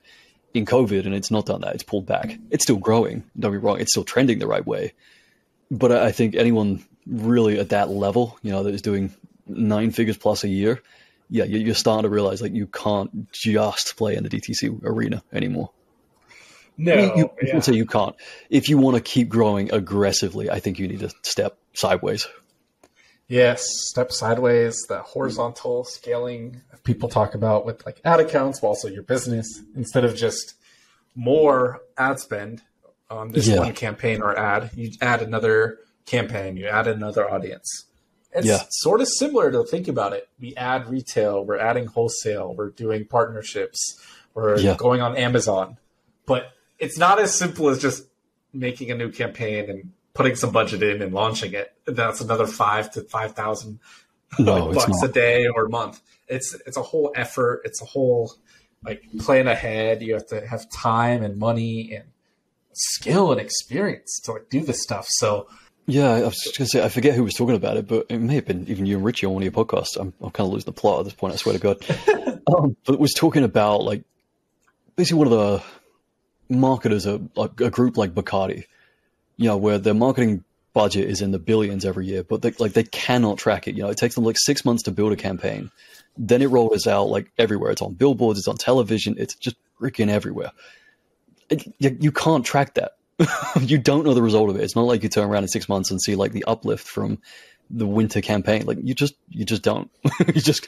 [0.53, 1.75] in COVID, and it's not done that.
[1.75, 2.37] It's pulled back.
[2.49, 3.23] It's still growing.
[3.37, 3.79] Don't be wrong.
[3.79, 4.93] It's still trending the right way.
[5.71, 9.13] But I I think anyone really at that level, you know, that is doing
[9.47, 10.81] nine figures plus a year,
[11.29, 15.23] yeah, you- you're starting to realize like you can't just play in the DTC arena
[15.33, 15.71] anymore.
[16.77, 18.15] No, I mean, you, you can say you can't.
[18.49, 22.25] If you want to keep growing aggressively, I think you need to step sideways.
[23.27, 28.87] Yes, step sideways, the horizontal scaling people talk about with like ad accounts, but also
[28.87, 30.55] your business, instead of just
[31.15, 32.63] more ad spend
[33.09, 33.59] on this Yeah.
[33.59, 37.85] one campaign or ad, you add another campaign, you add another audience.
[38.31, 38.63] It's Yeah.
[38.69, 40.29] sort of similar to think about it.
[40.39, 43.99] We add retail, we're adding wholesale, we're doing partnerships,
[44.33, 44.75] we're Yeah.
[44.77, 45.77] going on Amazon.
[46.25, 48.03] But it's not as simple as just
[48.53, 51.73] making a new campaign and putting some budget in and launching it.
[51.85, 53.79] That's another five to five thousand
[54.37, 55.09] No, bucks not.
[55.09, 56.01] a day or a month.
[56.27, 57.61] It's it's a whole effort.
[57.65, 58.33] It's a whole
[58.85, 60.01] like plan ahead.
[60.03, 62.05] You have to have time and money and
[62.73, 65.07] skill and experience to like do this stuff.
[65.09, 65.47] So
[65.89, 68.05] Yeah, I was just going to say, I forget who was talking about it, but
[68.09, 69.97] it may have been even you and Richie on one of your podcasts.
[69.99, 72.41] I'm, I'm kind of losing the plot at this point, I swear to God.
[72.55, 74.03] um, but was talking about, like,
[74.95, 75.63] basically one of the
[76.55, 78.65] marketers, a, like a group like Bacardi,
[79.37, 82.73] you know, where their marketing budget is in the billions every year, but they, like
[82.73, 83.75] they cannot track it.
[83.75, 85.71] You know, it takes them like six months to build a campaign.
[86.17, 87.71] Then it rolls out like everywhere.
[87.71, 90.51] It's on billboards, it's on television, it's just freaking everywhere.
[91.49, 92.91] It- you, you can't track that.
[93.61, 94.63] you don't know the result of it.
[94.63, 97.19] It's not like you turn around in six months and see like the uplift from
[97.69, 98.65] the winter campaign.
[98.65, 99.91] Like you just you just don't.
[100.27, 100.67] you just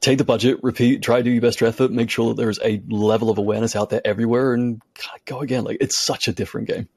[0.00, 2.82] take the budget, repeat, try to do your best effort, make sure that there's a
[2.88, 4.80] level of awareness out there everywhere, and
[5.24, 5.64] go again.
[5.64, 6.88] Like it's such a different game.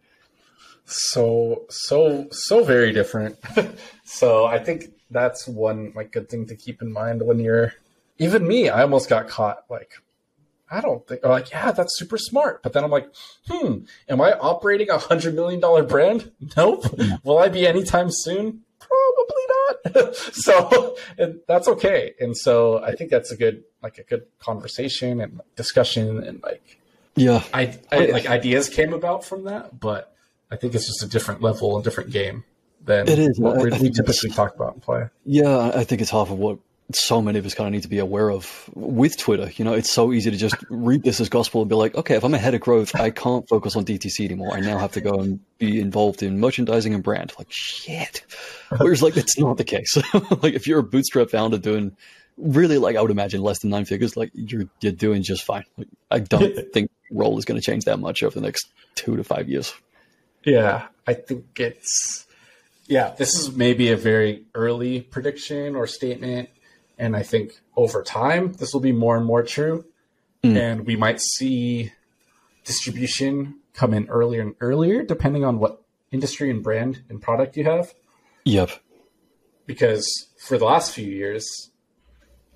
[0.86, 3.38] so so so very different.
[4.03, 7.73] so I think that's one like good thing to keep in mind when you're
[8.17, 8.69] even me.
[8.69, 9.91] I almost got caught like
[10.71, 13.10] I don't think or like yeah that's super smart, but then I'm like
[13.47, 16.32] hmm am I operating a hundred million dollar brand?
[16.55, 16.86] Nope.
[17.23, 18.62] Will I be anytime soon?
[18.79, 19.45] Probably
[20.03, 20.15] not.
[20.15, 22.13] so and that's okay.
[22.19, 26.79] And so I think that's a good like a good conversation and discussion and like
[27.15, 27.43] Yeah.
[27.53, 30.15] I, I like ideas came about from that, but
[30.51, 32.43] I think it's just a different level and different game
[32.84, 33.39] than It is.
[33.39, 35.10] what I- we I typically talk about and play.
[35.25, 36.58] Yeah, I think it's half of what
[36.91, 39.52] so many of us kind of need to be aware of with Twitter.
[39.56, 42.15] You know, it's so easy to just read this as gospel and be like, okay,
[42.15, 44.54] if I'm ahead of growth, I can't focus on DTC anymore.
[44.54, 47.34] I now have to go and be involved in merchandising and brand.
[47.38, 48.23] Like, shit.
[48.78, 49.97] Whereas, like, that's not the case.
[50.13, 51.95] like, if you're a bootstrap founder doing
[52.38, 55.65] really, like, I would imagine less than nine figures, like, you're, you're doing just fine.
[55.78, 59.15] Like, I don't think role is going to change that much over the next two
[59.15, 59.73] to five years.
[60.43, 62.25] Yeah, I think it's
[62.88, 63.13] yeah.
[63.17, 66.49] This is maybe a very early prediction or statement,
[66.99, 69.85] and I think over time this will be more and more true,
[70.43, 70.55] hmm.
[70.55, 71.91] and we might see
[72.65, 75.81] distribution come in earlier and earlier, depending on what
[76.12, 77.93] industry and brand and product you have.
[78.45, 78.71] Yep.
[79.65, 81.69] because for the last few years,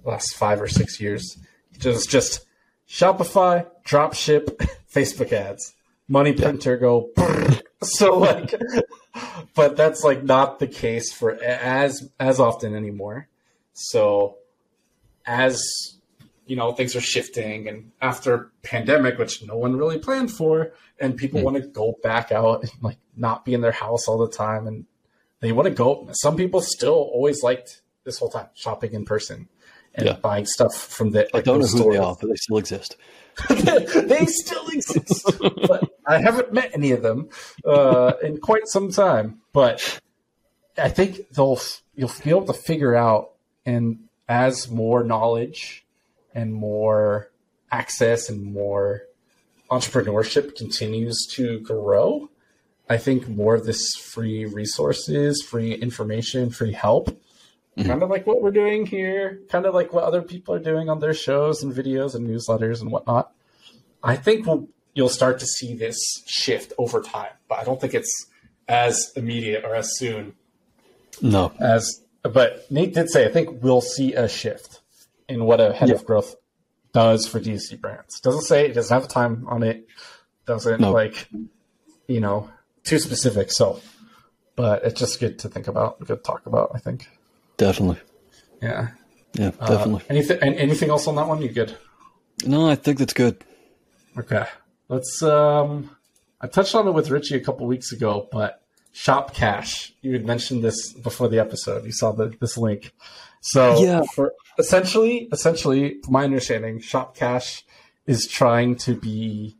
[0.03, 1.37] last five or six years,
[1.73, 2.45] it was just
[2.89, 4.45] Shopify, dropship,
[4.93, 5.73] Facebook ads,
[6.07, 7.09] money printer go.
[7.83, 8.53] so like,
[9.55, 13.27] but that's like not the case for as as often anymore.
[13.73, 14.37] So
[15.25, 15.61] as
[16.45, 21.15] you know, things are shifting, and after pandemic, which no one really planned for, and
[21.15, 24.29] people want to go back out and like not be in their house all the
[24.29, 24.85] time and
[25.39, 26.07] they want to go.
[26.13, 29.47] Some people still always liked this whole time shopping in person
[29.95, 30.13] and Yeah.
[30.13, 31.27] buying stuff from the.
[31.35, 32.97] I don't know who they are, but they still exist.
[33.49, 35.25] they still exist,
[35.67, 37.29] but I haven't met any of them
[37.65, 39.41] uh, in quite some time.
[39.53, 39.99] But
[40.77, 41.59] I think they'll
[41.95, 43.32] you'll be able to figure out,
[43.65, 45.85] and as more knowledge
[46.33, 47.31] and more
[47.71, 49.03] access and more
[49.69, 52.29] entrepreneurship continues to grow,
[52.89, 57.87] I think more of this free resources, free information, free help, mm-hmm.
[57.87, 60.89] kind of like what we're doing here, kind of like what other people are doing
[60.89, 63.31] on their shows and videos and newsletters and whatnot.
[64.03, 67.93] I think we'll, you'll start to see this shift over time, but I don't think
[67.93, 68.27] it's
[68.67, 70.33] as immediate or as soon
[71.21, 71.53] No.
[71.59, 72.01] as.
[72.23, 74.79] But Nate did say I think we'll see a shift
[75.27, 75.95] in what a head Yeah.
[75.95, 76.35] of growth
[76.93, 78.19] does for DC brands.
[78.21, 79.87] Doesn't say it doesn't have a time on it.
[80.45, 80.91] Doesn't No.
[80.91, 81.27] like
[82.07, 82.49] you know
[82.83, 83.51] too specific.
[83.51, 83.79] So,
[84.55, 86.71] but it's just good to think about, good to talk about.
[86.75, 87.07] I think.
[87.57, 87.99] Definitely.
[88.61, 88.89] Yeah.
[89.33, 90.03] Yeah, Uh, definitely.
[90.09, 90.37] anything?
[90.41, 91.41] Anything else on that one?
[91.41, 91.75] You good?
[92.45, 93.43] no, I think that's good.
[94.17, 94.45] Okay.
[94.89, 95.21] Let's.
[95.23, 95.89] um
[96.39, 98.61] I touched on it with Richie a couple weeks ago, but
[98.93, 99.93] Shop Cash.
[100.01, 101.83] You had mentioned this before the episode.
[101.85, 102.93] You saw the, this link.
[103.41, 104.03] So Yeah.
[104.15, 107.65] for essentially, essentially, my understanding, Shop Cash
[108.07, 109.57] is trying to be.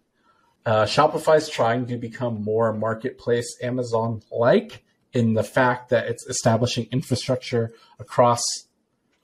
[0.66, 6.88] Uh, Shopify's trying to become more marketplace Amazon like in the fact that it's establishing
[6.92, 8.42] infrastructure across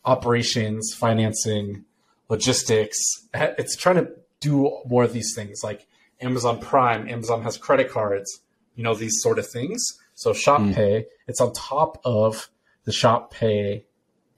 [0.04, 1.86] operations, financing,
[2.30, 2.98] logistics.
[3.34, 5.88] It's trying to do more of these things like
[6.22, 7.08] Amazon Prime.
[7.08, 8.42] Amazon has credit cards,
[8.80, 9.86] you know, these sort of things.
[10.16, 10.72] So Shop hmm.
[10.72, 12.50] Pay, it's on top of
[12.86, 13.84] the Shop Pay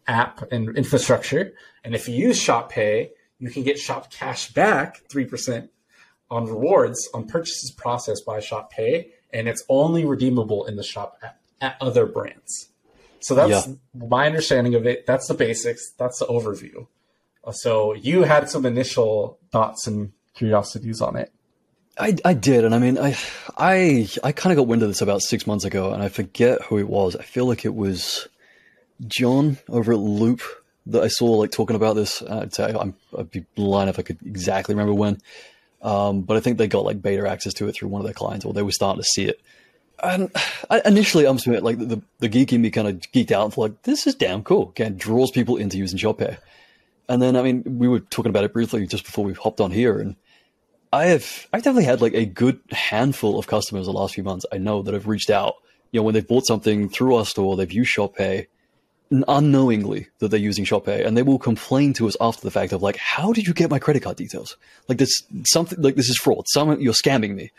[0.08, 1.54] app and infrastructure.
[1.84, 5.70] And if you use Shop Pay, you can get Shop Cash back 3%
[6.32, 9.12] on rewards on purchases processed by Shop Pay.
[9.32, 12.70] And it's only redeemable in the Shop app at other brands.
[13.20, 13.74] So that's Yeah.
[13.94, 15.06] my understanding of it.
[15.06, 15.92] That's the basics.
[16.00, 16.88] That's the overview.
[17.52, 21.32] So you had some initial thoughts and curiosities on it.
[21.98, 23.18] I, I did, and I mean, I
[23.58, 26.62] I I kind of got wind of this about six months ago, and I forget
[26.64, 27.16] who it was.
[27.16, 28.28] I feel like it was
[29.08, 30.42] John over at Loop
[30.88, 32.22] that I saw like talking about this.
[32.24, 35.22] I'd say I'm, I'd be blind if I could exactly remember when,
[35.82, 38.14] um, but I think they got like beta access to it through one of their
[38.14, 39.42] clients, or they were starting to see it.
[40.02, 40.32] And
[40.70, 43.66] I, initially, I'm admit, like the the geek in me kind of geeked out for
[43.68, 44.74] like this is damn cool.
[44.78, 46.38] It draws people into using ShopPay.
[47.10, 49.72] And then, I mean, we were talking about it briefly just before we hopped on
[49.72, 50.16] here, and
[50.94, 54.46] I have I've definitely had like a good handful of customers the last few months.
[54.52, 55.56] I know that have reached out,
[55.92, 58.48] you know, when they've bought something through our store, they've used Shop Pay
[59.28, 62.72] unknowingly that they're using Shop Pay, and they will complain to us after the fact
[62.72, 64.58] of like, "How did you get my credit card details?
[64.88, 66.46] Like this something like this is fraud.
[66.48, 67.52] Some you're scamming me."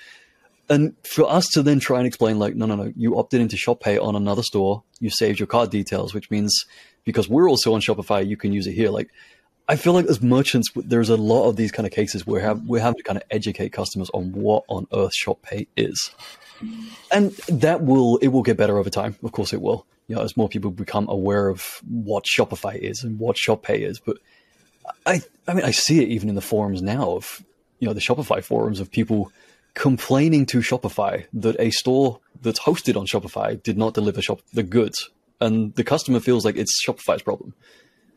[0.68, 3.56] And for us to then try and explain, like, no, no, no, you opted into
[3.56, 6.64] Shop Pay on another store, you saved your card details, which means
[7.04, 8.90] because we're also on Shopify, you can use it here.
[8.90, 9.10] Like,
[9.68, 12.66] I feel like as merchants, there's a lot of these kind of cases where have,
[12.66, 16.10] we're having to kind of educate customers on what on earth ShopPay is.
[17.10, 19.16] and that will it will get better over time.
[19.22, 19.86] Of course, it will.
[20.08, 23.82] You know, as more people become aware of what Shopify is and what Shop Pay
[23.82, 23.98] is.
[23.98, 24.18] But
[25.06, 27.42] I, I mean, I see it even in the forums now of
[27.78, 29.32] you know the Shopify forums of people
[29.74, 34.62] complaining to Shopify that a store that's hosted on Shopify did not deliver shop the
[34.62, 37.54] goods, and the customer feels like it's Shopify's problem.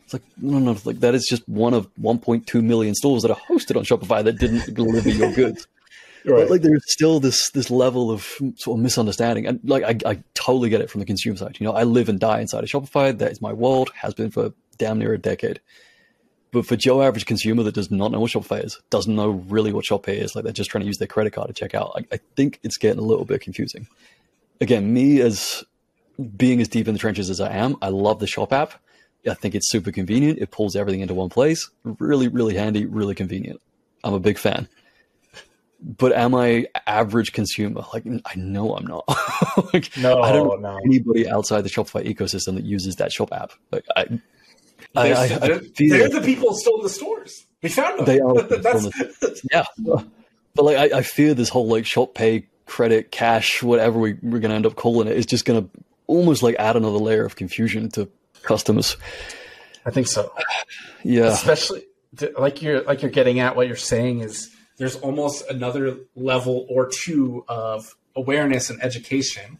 [0.05, 3.37] It's like no, no, like that is just one of 1.2 million stores that are
[3.49, 5.67] hosted on Shopify that didn't deliver your goods.
[6.23, 6.41] Right.
[6.41, 8.23] But like there's still this this level of
[8.55, 11.57] sort of misunderstanding, and like I, I totally get it from the consumer side.
[11.59, 13.17] You know, I live and die inside of Shopify.
[13.17, 13.91] That is my world.
[13.95, 15.59] Has been for damn near a decade.
[16.51, 19.73] But for Joe average consumer that does not know what Shopify is, doesn't know really
[19.73, 21.91] what Shopify is, like they're just trying to use their credit card to check out.
[21.95, 23.87] I, I think it's getting a little bit confusing.
[24.61, 25.65] Again, me as
[26.37, 28.73] being as deep in the trenches as I am, I love the Shop app.
[29.27, 30.39] I think it's super convenient.
[30.39, 31.69] It pulls everything into one place.
[31.83, 33.61] Really, really handy, really convenient.
[34.03, 34.67] I'm a big fan.
[35.81, 37.83] But am I average consumer?
[37.93, 39.03] Like I know I'm not.
[39.73, 40.79] like, No, I don't know no.
[40.85, 43.51] anybody outside the Shopify ecosystem that uses that shop app.
[43.71, 44.01] Like I,
[44.95, 47.45] I, They're, I, I they're- the people still in the stores.
[47.61, 48.05] We found them.
[48.05, 48.41] They are.
[48.61, 49.65] That's, yeah.
[49.77, 54.39] But like I, I fear this whole like shop pay, credit, cash, whatever we, we're
[54.39, 55.67] gonna end up calling it is just gonna
[56.07, 58.09] almost like add another layer of confusion to
[58.45, 58.95] customers.
[59.85, 60.33] I think so.
[61.03, 61.25] Yeah.
[61.25, 61.83] especially
[62.39, 66.87] like you're like you're getting at what you're saying is there's almost another level or
[66.87, 69.59] two of awareness and education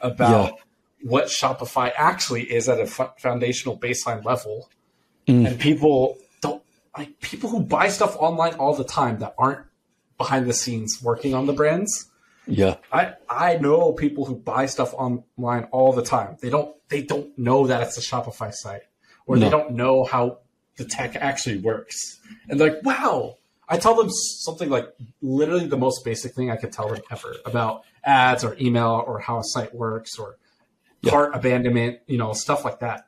[0.00, 0.58] about
[1.02, 4.68] what Shopify actually is at a foundational baseline level,
[5.26, 5.46] Mm.
[5.46, 6.62] and people don't
[6.96, 9.60] like people who buy stuff online all the time that aren't
[10.18, 12.10] behind the scenes working on the brands.
[12.46, 12.76] Yeah.
[12.92, 16.36] I I know people who buy stuff online all the time.
[16.40, 18.82] They don't they don't know that it's a Shopify site,
[19.26, 20.38] or they don't know how
[20.76, 22.20] the tech actually works.
[22.48, 23.36] And like, wow.
[23.66, 24.88] I tell them something like
[25.22, 29.18] literally the most basic thing I could tell them ever about ads or email or
[29.20, 30.36] how a site works or
[31.00, 31.10] Yeah.
[31.12, 33.06] cart abandonment, you know, stuff like that.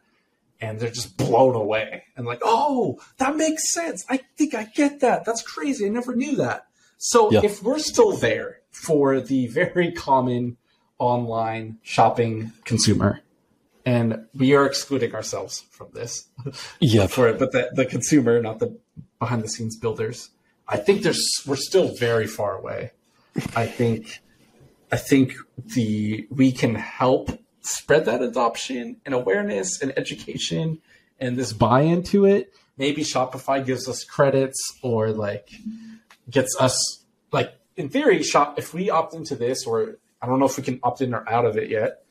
[0.58, 4.06] And they're just blown away and like, oh, that makes sense.
[4.08, 5.26] I think I get that.
[5.26, 5.84] That's crazy.
[5.84, 6.64] I never knew that.
[6.96, 7.40] So Yeah.
[7.44, 10.56] if we're still there for the very common
[10.98, 13.20] online shopping consumer,
[13.84, 16.28] and we are excluding ourselves from this
[16.80, 17.06] Yeah.
[17.06, 18.78] for it, but the, the consumer, not the
[19.18, 20.30] behind the scenes builders,
[20.68, 22.92] I think there's we're still very far away.
[23.54, 24.20] I think
[24.92, 27.30] I think the we can help
[27.62, 30.80] spread that adoption and awareness and education
[31.18, 32.52] and this buy into it.
[32.78, 35.48] Maybe Shopify gives us credits or like
[36.30, 40.46] gets us like in theory shop if we opt into this or I don't know
[40.46, 42.02] if we can opt in or out of it yet.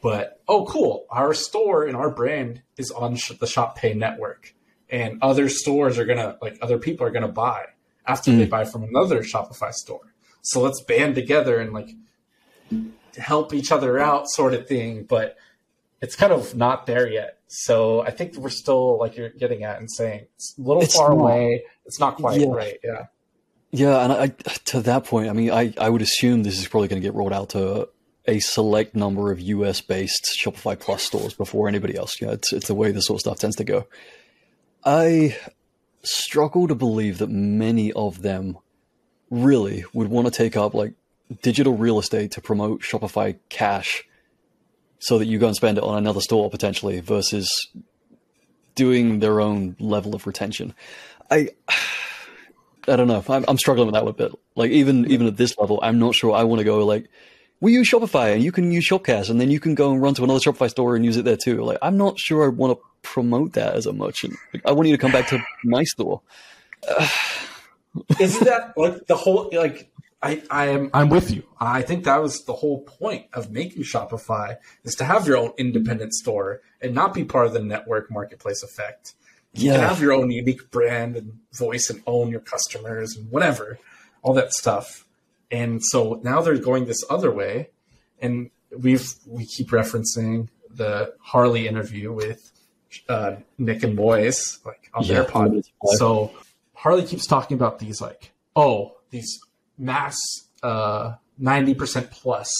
[0.00, 1.06] But oh, cool!
[1.10, 4.54] Our store and our brand is on sh- the Shop Pay network,
[4.88, 7.64] and other stores are gonna like other people are gonna buy
[8.06, 8.50] after they hmm.
[8.50, 10.14] buy from another Shopify store.
[10.42, 11.90] So let's band together and like
[13.16, 15.02] help each other out, sort of thing.
[15.02, 15.36] But
[16.00, 17.38] it's kind of not there yet.
[17.48, 20.96] So I think we're still like you're getting at and saying it's a little It's
[20.96, 21.20] far not.
[21.20, 21.64] away.
[21.86, 22.46] It's not quite Yeah.
[22.48, 22.78] right.
[22.84, 23.06] Yeah.
[23.70, 24.28] Yeah, and I,
[24.66, 27.14] to that point, I mean, I, I would assume this is probably going to get
[27.14, 27.88] rolled out to
[28.26, 32.20] a select number of US based Shopify Plus stores before anybody else.
[32.20, 33.86] Yeah, it's, it's the way this sort of stuff tends to go.
[34.84, 35.36] I
[36.02, 38.58] struggle to believe that many of them
[39.30, 40.94] really would want to take up like
[41.42, 44.04] digital real estate to promote Shopify Cash
[44.98, 47.68] so that you go and spend it on another store potentially versus
[48.74, 50.74] doing their own level of retention.
[51.30, 51.50] I
[52.88, 53.22] I don't know.
[53.28, 54.32] I'm, I'm struggling with that one a bit.
[54.54, 57.08] Like even even at this level, I'm not sure I want to go like
[57.60, 60.00] we use Shopify and you can use Shop Cash and then you can go and
[60.00, 61.62] run to another Shopify store and use it there too.
[61.62, 64.36] Like I'm not sure I want to promote that as a merchant.
[64.52, 66.22] Like, I want you to come back to my store.
[68.20, 69.90] Isn't that like the whole like
[70.22, 71.44] I, I am I'm with you.
[71.60, 75.52] I think that was the whole point of making Shopify is to have your own
[75.58, 79.14] independent store and not be part of the network marketplace effect.
[79.54, 83.78] You can have your own unique brand and voice and own your customers and whatever,
[84.22, 85.04] all that stuff.
[85.50, 87.70] And so now they're going this other way,
[88.20, 92.52] and we've we keep referencing the Harley interview with
[93.08, 95.30] uh, Nik and Moiz like on their Yeah.
[95.30, 95.62] pod.
[95.96, 96.32] So
[96.74, 99.40] Harley keeps talking about these like oh these
[99.78, 100.16] mass
[100.62, 102.50] uh, ninety percent plus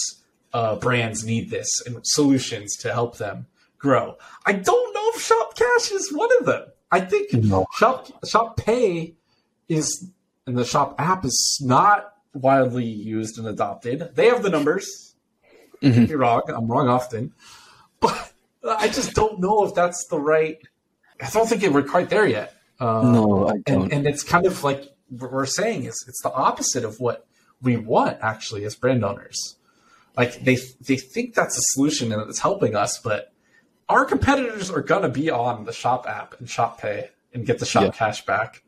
[0.51, 3.45] uh, brands need this and solutions to help them
[3.77, 4.17] grow.
[4.47, 6.63] I don't know if Shop Cash is one of them.
[6.91, 7.65] I think No.
[7.77, 9.15] Shop Shop Pay
[9.67, 10.09] is
[10.47, 14.11] and the Shop app is not widely used and adopted.
[14.15, 15.15] They have the numbers.
[15.81, 16.09] Mhm.
[16.09, 16.41] You're wrong.
[16.47, 17.33] I'm wrong often,
[17.99, 18.33] but
[18.67, 20.57] I just don't know if that's the right.
[21.21, 22.53] I don't think we're quite there yet.
[22.79, 23.83] Uh, No, I don't.
[23.83, 27.25] and, and it's kind of like what we're saying is it's the opposite of what
[27.61, 29.55] we want actually as brand owners.
[30.17, 33.31] like they they think that's a solution and it's helping us, but
[33.89, 37.65] our competitors are gonna be on the shop app and shop pay and get the
[37.65, 37.89] shop Yeah.
[37.91, 38.63] cash back.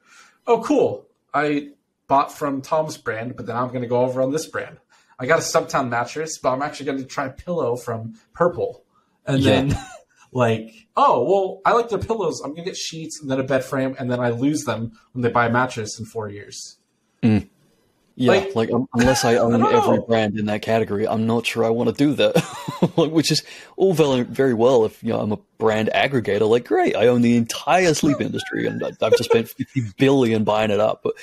[0.48, 1.06] Oh, cool!
[1.34, 1.70] I
[2.08, 4.78] bought from Tom's brand, but then I'm gonna go over on this brand.
[5.20, 8.84] I got a Subtown mattress, but I'm actually gonna try a pillow from Purple,
[9.26, 9.52] and Yeah.
[9.62, 9.78] then
[10.32, 12.42] like, oh well, I like their pillows.
[12.44, 15.22] I'm gonna get sheets and then a bed frame, and then I lose them when
[15.22, 16.78] they buy a mattress in four years.
[17.22, 21.46] Yeah, Like- like, um, unless I own don't every brand in that category, I'm not
[21.46, 22.36] sure I want to do that.
[22.96, 23.44] which is
[23.78, 26.50] all very, very well if you know I'm a brand aggregator.
[26.50, 30.72] Like, great, I own the entire sleep industry, and I've just spent 50 billion buying
[30.72, 31.02] it up.
[31.04, 31.14] But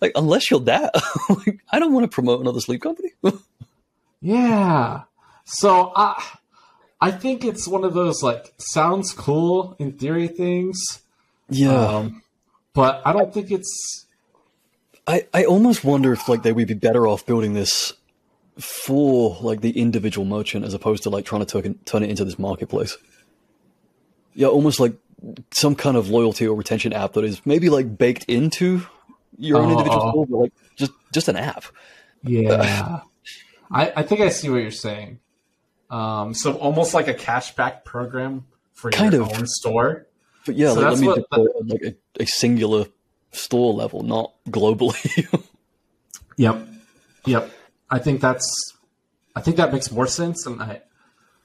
[0.00, 0.94] like, unless you're that,
[1.28, 3.12] like, I don't want to promote another sleep company.
[4.20, 5.02] Yeah.
[5.44, 6.22] So I
[7.00, 10.78] I think it's one of those like sounds cool in theory things.
[11.48, 12.22] yeah, Um,
[12.74, 14.06] but I don't think it's
[15.06, 17.92] I, I almost wonder if like they would be better off building this
[18.58, 22.24] for like the individual merchant as opposed to like trying to turn, turn it into
[22.24, 22.96] this marketplace.
[24.34, 24.94] Yeah, almost like
[25.52, 28.86] some kind of loyalty or retention app that is maybe like baked into
[29.36, 30.10] your own Oh, individual oh.
[30.10, 31.64] store, but like just just an app.
[32.22, 33.00] yeah.
[33.70, 35.18] I, I think I see what you're saying.
[35.90, 39.32] Um, So almost like a cashback program for Kind your of.
[39.36, 40.06] own store.
[40.46, 42.86] But yeah, So like, let me what- deploy it on, like a, a singular
[43.32, 45.26] store level, not globally.
[46.38, 46.68] Yep.
[47.26, 47.50] Yep.
[47.90, 48.74] I think that's
[49.34, 50.82] I think that makes more sense and I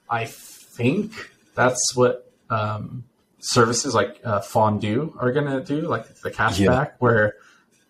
[0.09, 1.11] I think
[1.55, 3.05] that's what um,
[3.39, 6.87] services like uh, Fondue are going to do, like the cashback, Yeah.
[6.99, 7.35] Where,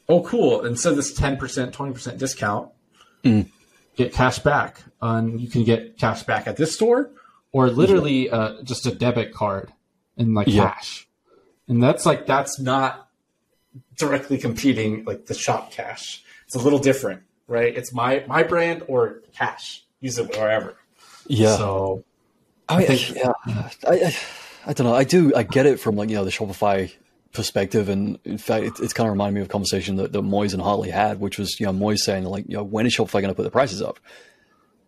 [0.07, 0.65] oh, cool!
[0.65, 2.69] Instead of this ten percent, twenty percent discount,
[3.23, 3.49] Mm.
[3.95, 4.81] get cash back.
[5.01, 7.09] And you can get cash back at this store
[7.51, 9.71] or literally uh, just a debit card
[10.17, 10.69] and like Yeah.
[10.71, 11.07] cash.
[11.67, 13.09] And that's like that's not
[13.97, 16.23] directly competing like the shop cash.
[16.45, 17.75] It's a little different, right?
[17.75, 19.83] It's my my brand or cash.
[19.99, 20.75] Use it wherever.
[21.27, 21.55] yeah.
[21.57, 22.03] So
[22.69, 23.31] oh, I, think- yeah,
[23.87, 24.15] I, I,
[24.67, 24.95] I don't know.
[24.95, 25.33] I do.
[25.35, 26.91] I get it from like you know the Shopify
[27.31, 30.21] perspective, and in fact, it, it's kind of reminded me of a conversation that, that
[30.21, 32.95] Moiz and Harley had, which was you know Moiz saying like you know when is
[32.95, 33.99] Shopify going to put the prices up?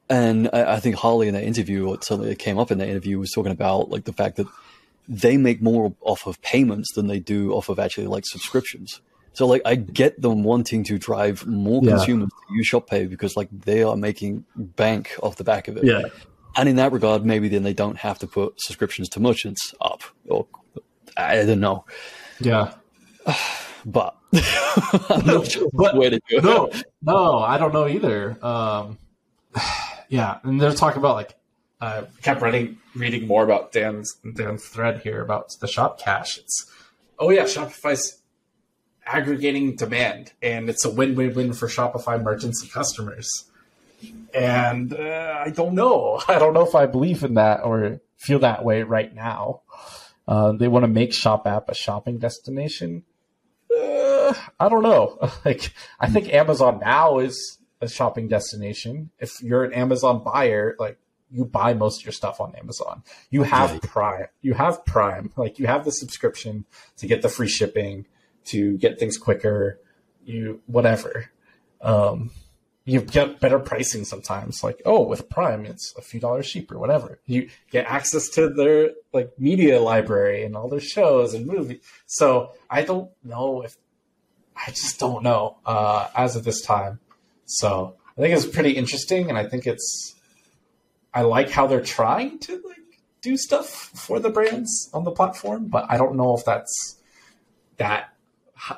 [0.09, 2.87] And I, I think Harley in that interview, or something that came up in that
[2.89, 4.47] interview, was talking about like the fact that
[5.07, 9.01] they make more off of payments than they do off of actually like subscriptions.
[9.35, 11.91] So like I get them wanting to drive more Yeah.
[11.97, 15.83] consumers to use ShopPay because like they are making bank off the back of it.
[15.85, 16.01] yeah,
[16.57, 20.01] And in that regard, maybe then they don't have to put subscriptions to merchants up,
[20.27, 20.47] or
[21.17, 21.85] I don't know.
[22.39, 22.73] yeah.
[23.87, 24.15] But
[25.11, 26.39] I'm not sure but- where to go.
[26.41, 26.71] no,
[27.03, 28.35] no, I don't know either.
[28.43, 28.97] Um,
[30.09, 31.35] yeah, and they're talking about like
[31.81, 36.37] I kept reading reading more about Dan's Dan's thread here about the shop cash.
[36.39, 36.65] It's
[37.19, 38.21] oh yeah, Shopify's
[39.05, 43.29] aggregating demand, and it's a win win win for Shopify merchants and customers.
[44.33, 46.21] And uh, I don't know.
[46.27, 49.61] I don't know if I believe in that or feel that way right now.
[50.27, 53.03] Uh, they want to make Shop App a shopping destination.
[53.71, 55.19] Uh, I don't know.
[55.45, 59.11] Like, I think Amazon now is a shopping destination.
[59.19, 60.97] If you're an Amazon buyer, like
[61.29, 63.03] you buy most of your stuff on Amazon.
[63.29, 63.79] You have Yeah.
[63.83, 64.25] Prime.
[64.41, 65.31] You have Prime.
[65.37, 66.65] Like you have the subscription
[66.97, 68.05] to get the free shipping,
[68.45, 69.79] to get things quicker.
[70.23, 71.31] You whatever.
[71.81, 72.31] Um,
[72.85, 74.63] you get better pricing sometimes.
[74.63, 77.19] Like, oh, with Prime, it's a few dollars cheaper, whatever.
[77.25, 81.81] You get access to their like media library and all their shows and movies.
[82.05, 83.75] So I don't know if
[84.55, 86.99] I just don't know uh, as of this time.
[87.45, 90.15] So I think it's pretty interesting, and I think it's
[91.13, 95.67] I like how they're trying to like do stuff for the brands on the platform,
[95.67, 96.99] but I don't know if that's
[97.77, 98.14] that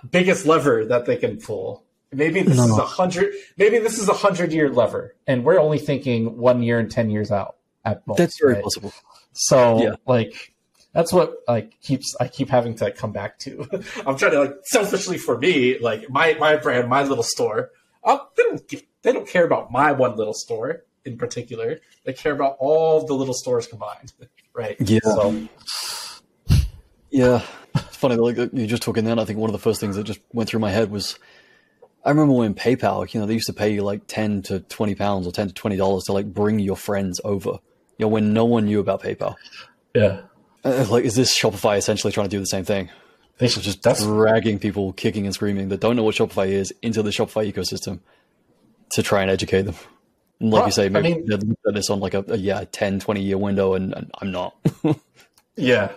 [0.09, 1.83] biggest lever that they can pull.
[2.11, 3.33] Maybe this is a hundred.
[3.57, 5.15] Maybe this is a hundred year lever.
[5.27, 8.17] and we're only thinking one year and ten years out at most.
[8.17, 8.63] That's very right?
[8.63, 8.93] possible.
[9.33, 9.95] So Yeah.
[10.05, 10.53] like
[10.93, 13.67] that's what like keeps I keep having to come back to.
[14.05, 17.71] I'm trying to like selfishly for me, like my my brand, my little store.
[18.03, 21.79] Uh, they don't give, they don't care about my one little store in particular.
[22.05, 24.13] They care about all the little stores combined,
[24.53, 24.77] right?
[24.79, 24.99] Yeah.
[25.03, 25.47] So
[27.09, 27.41] Yeah,
[27.87, 28.15] it's funny.
[28.15, 30.49] Like you just talking then, I think one of the first things that just went
[30.49, 31.17] through my head was,
[32.05, 34.95] I remember when PayPal, you know, they used to pay you like ten to twenty
[34.95, 37.51] pounds or ten to twenty dollars to like bring your friends over.
[37.97, 39.35] You know, when no one knew about PayPal.
[39.95, 40.21] yeah,
[40.63, 42.89] Uh, like, is this Shopify essentially trying to do the same thing?
[43.39, 46.73] they should just That's dragging people kicking and screaming that don't know what Shopify is
[46.81, 47.99] into the Shopify ecosystem
[48.91, 49.75] to try and educate them.
[50.39, 52.35] And like Well, you say, I mean- they're looking at this on like a, a
[52.37, 54.55] yeah 10, 20 year window, and, and I'm not.
[55.55, 55.91] yeah.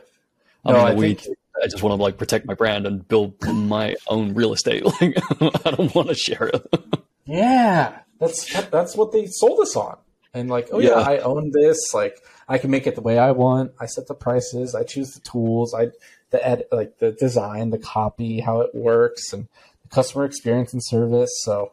[0.65, 1.21] I No, mean, I a week.
[1.21, 4.83] think- I just want to like protect my brand and build my own real estate.
[5.01, 5.17] Like
[5.67, 6.67] I don't want to share it.
[7.25, 9.97] Yeah, that's that's what they sold us on.
[10.35, 10.95] and like, oh yeah, Yeah.
[11.01, 11.93] I own this.
[11.95, 12.17] Like,
[12.49, 13.73] I can make it the way I want.
[13.81, 14.75] I set the prices.
[14.75, 15.75] I choose the tools.
[15.75, 15.89] I
[16.31, 19.49] the ed like the design, the copy, how it works, and
[19.83, 21.31] the customer experience and service.
[21.43, 21.73] So,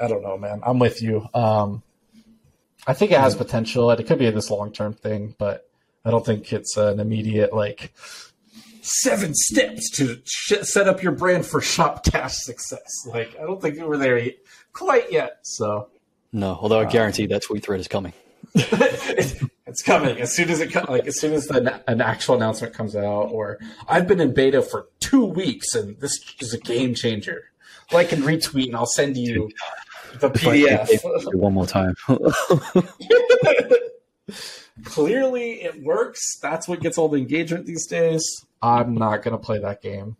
[0.00, 0.60] I don't know, man.
[0.64, 1.26] I'm with you.
[1.34, 1.82] Um,
[2.86, 5.68] I think it has potential, and it could be this long term thing, but
[6.04, 7.92] I don't think it's an immediate like
[8.88, 13.06] seven steps to sh- set up your brand for Shopcash success.
[13.06, 14.36] Like, I don't think we were there yet,
[14.72, 15.38] quite yet.
[15.42, 15.88] So.
[16.32, 18.12] No, although I uh, guarantee that tweet thread is coming.
[18.54, 22.72] it's coming as soon as it co- like as soon as the, an actual announcement
[22.72, 23.58] comes out or
[23.88, 27.50] i've been in beta for two weeks and this is a game changer
[27.92, 29.50] like and retweet and i'll send you
[30.20, 31.94] the If I- if- if- pdf one more time.
[34.84, 38.24] clearly it works that's what gets all the engagement these days
[38.62, 40.16] i'm not going to play that game.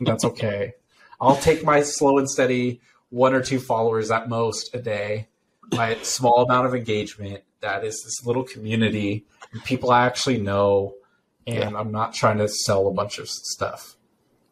[0.00, 0.74] That's okay.
[1.20, 2.80] I'll take my slow and steady
[3.10, 5.28] one or two followers at most a day.
[5.70, 10.94] My small amount of engagement that is this little community and people i actually know
[11.46, 13.96] and i'm not trying to sell a bunch of stuff.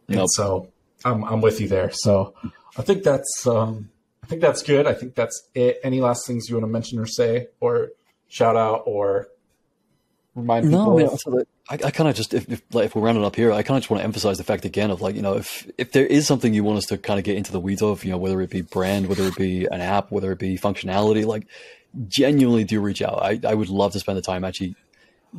[0.08, 0.68] And so
[1.04, 1.90] I'm, I'm with you there.
[1.92, 2.34] So
[2.78, 3.90] i think that's um,
[4.22, 4.86] i think that's good.
[4.86, 5.80] I think that's it.
[5.82, 7.90] Any last things you want to mention or say or
[8.28, 9.28] shout out or
[10.34, 11.84] remind people No, I, mean, of?
[11.84, 13.62] also, like, I, kind of just if, if like if we're rounding up here, I
[13.62, 15.92] kind of just want to emphasize the fact again of like you know if if
[15.92, 18.10] there is something you want us to kind of get into the weeds of, you
[18.10, 21.46] know, whether it be brand, whether it be an app, whether it be functionality, like
[22.08, 23.22] genuinely do reach out.
[23.22, 24.74] I I would love to spend the time actually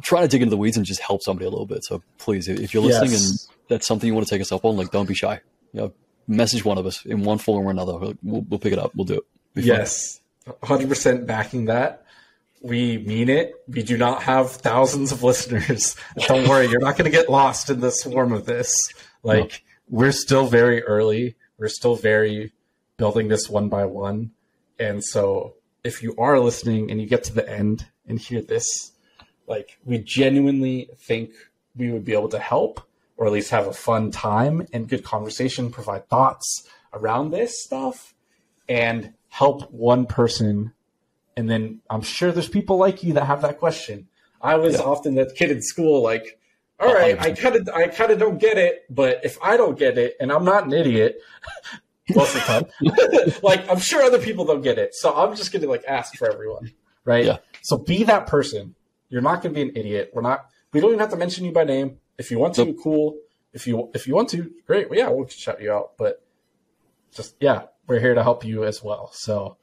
[0.02, 1.84] trying to dig into the weeds and just help somebody a little bit.
[1.84, 3.30] So please, if you're listening Yes.
[3.30, 5.40] and that's something you want to take us up on, like don't be shy.
[5.74, 5.94] You know,
[6.28, 7.98] message one of us in one form or another.
[7.98, 8.94] We'll, we'll pick it up.
[8.96, 9.24] We'll do it.
[9.56, 12.06] Yes, 100% backing that.
[12.62, 13.54] We mean it.
[13.68, 15.96] We do not have thousands of listeners.
[16.28, 18.74] Don't worry, you're not going to get lost in the swarm of this.
[19.24, 21.36] Like, we're still very early.
[21.58, 22.54] We're still very
[22.98, 24.32] building this one by one.
[24.80, 28.92] And so, if you are listening and you get to the end and hear this,
[29.48, 31.32] like, we genuinely think
[31.76, 32.88] we would be able to help
[33.18, 38.16] or at least have a fun time and good conversation, provide thoughts around this stuff
[38.68, 40.74] and help one person
[41.38, 44.08] and then i'm sure there's people like you that have that question
[44.42, 44.82] i was Yeah.
[44.82, 46.40] often that kid in school like
[46.80, 47.38] all right i 100%.
[47.40, 50.32] kind of i kind of don't get it but if i don't get it and
[50.32, 51.18] i'm not an idiot
[52.16, 55.52] most of the time like i'm sure other people don't get it so i'm just
[55.52, 56.72] gonna like ask for everyone
[57.06, 57.38] right Yeah.
[57.62, 58.76] so be that person
[59.10, 61.52] you're not gonna be an idiot we're not we don't even have to mention you
[61.52, 62.78] by name if you want to Nope.
[62.84, 63.18] cool
[63.54, 66.22] if you if you want to great well, yeah we'll shout you out but
[67.14, 69.12] just yeah, we're here to help you as well.
[69.14, 69.58] So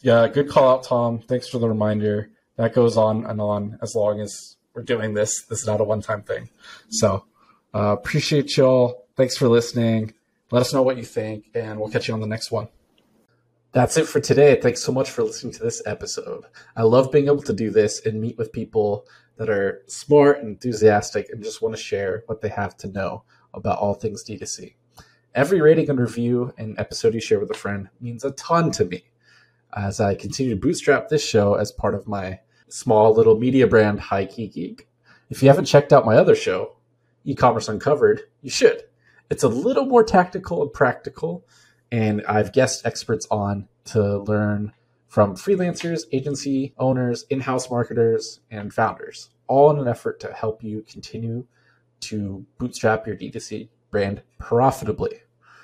[0.00, 1.20] yeah, good call out, Tom.
[1.20, 2.30] Thanks for the reminder.
[2.56, 5.44] That goes on and on as long as we're doing this.
[5.44, 6.50] This is not a one time thing.
[6.88, 7.24] So
[7.74, 9.06] uh, appreciate y'all.
[9.16, 10.14] Thanks for listening.
[10.50, 12.68] Let us know what you think, and we'll catch you on the next one.
[13.72, 14.58] That's it for today.
[14.60, 16.44] Thanks so much for listening to this episode.
[16.74, 19.04] I love being able to do this and meet with people
[19.36, 23.24] that are smart and enthusiastic and just want to share what they have to know
[23.52, 24.74] about all things D2C.
[25.34, 28.86] Every rating and review and episode you share with a friend means a ton to
[28.86, 29.04] me
[29.74, 34.00] as I continue to bootstrap this show as part of my small little media brand,
[34.00, 34.88] High Key Geek.
[35.30, 36.76] If you haven't checked out my other show,
[37.24, 38.84] E-Commerce Uncovered, you should.
[39.30, 41.46] It's a little more tactical and practical,
[41.92, 44.72] and I've guest experts on to learn
[45.08, 50.82] from freelancers, agency owners, in-house marketers, and founders, all in an effort to help you
[50.82, 51.46] continue
[52.00, 55.20] to bootstrap your D2C brand profitably.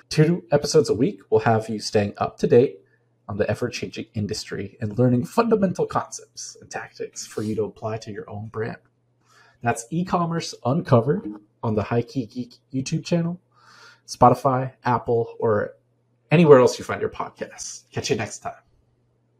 [0.09, 2.79] Two episodes a week will have you staying up to date
[3.27, 7.97] on the ever changing industry and learning fundamental concepts and tactics for you to apply
[7.97, 8.77] to your own brand.
[9.61, 11.27] That's e commerce uncovered
[11.63, 13.39] on the High Key Geek YouTube channel,
[14.07, 15.75] Spotify, Apple, or
[16.29, 17.83] anywhere else you find your podcasts.
[17.91, 18.64] Catch you next time.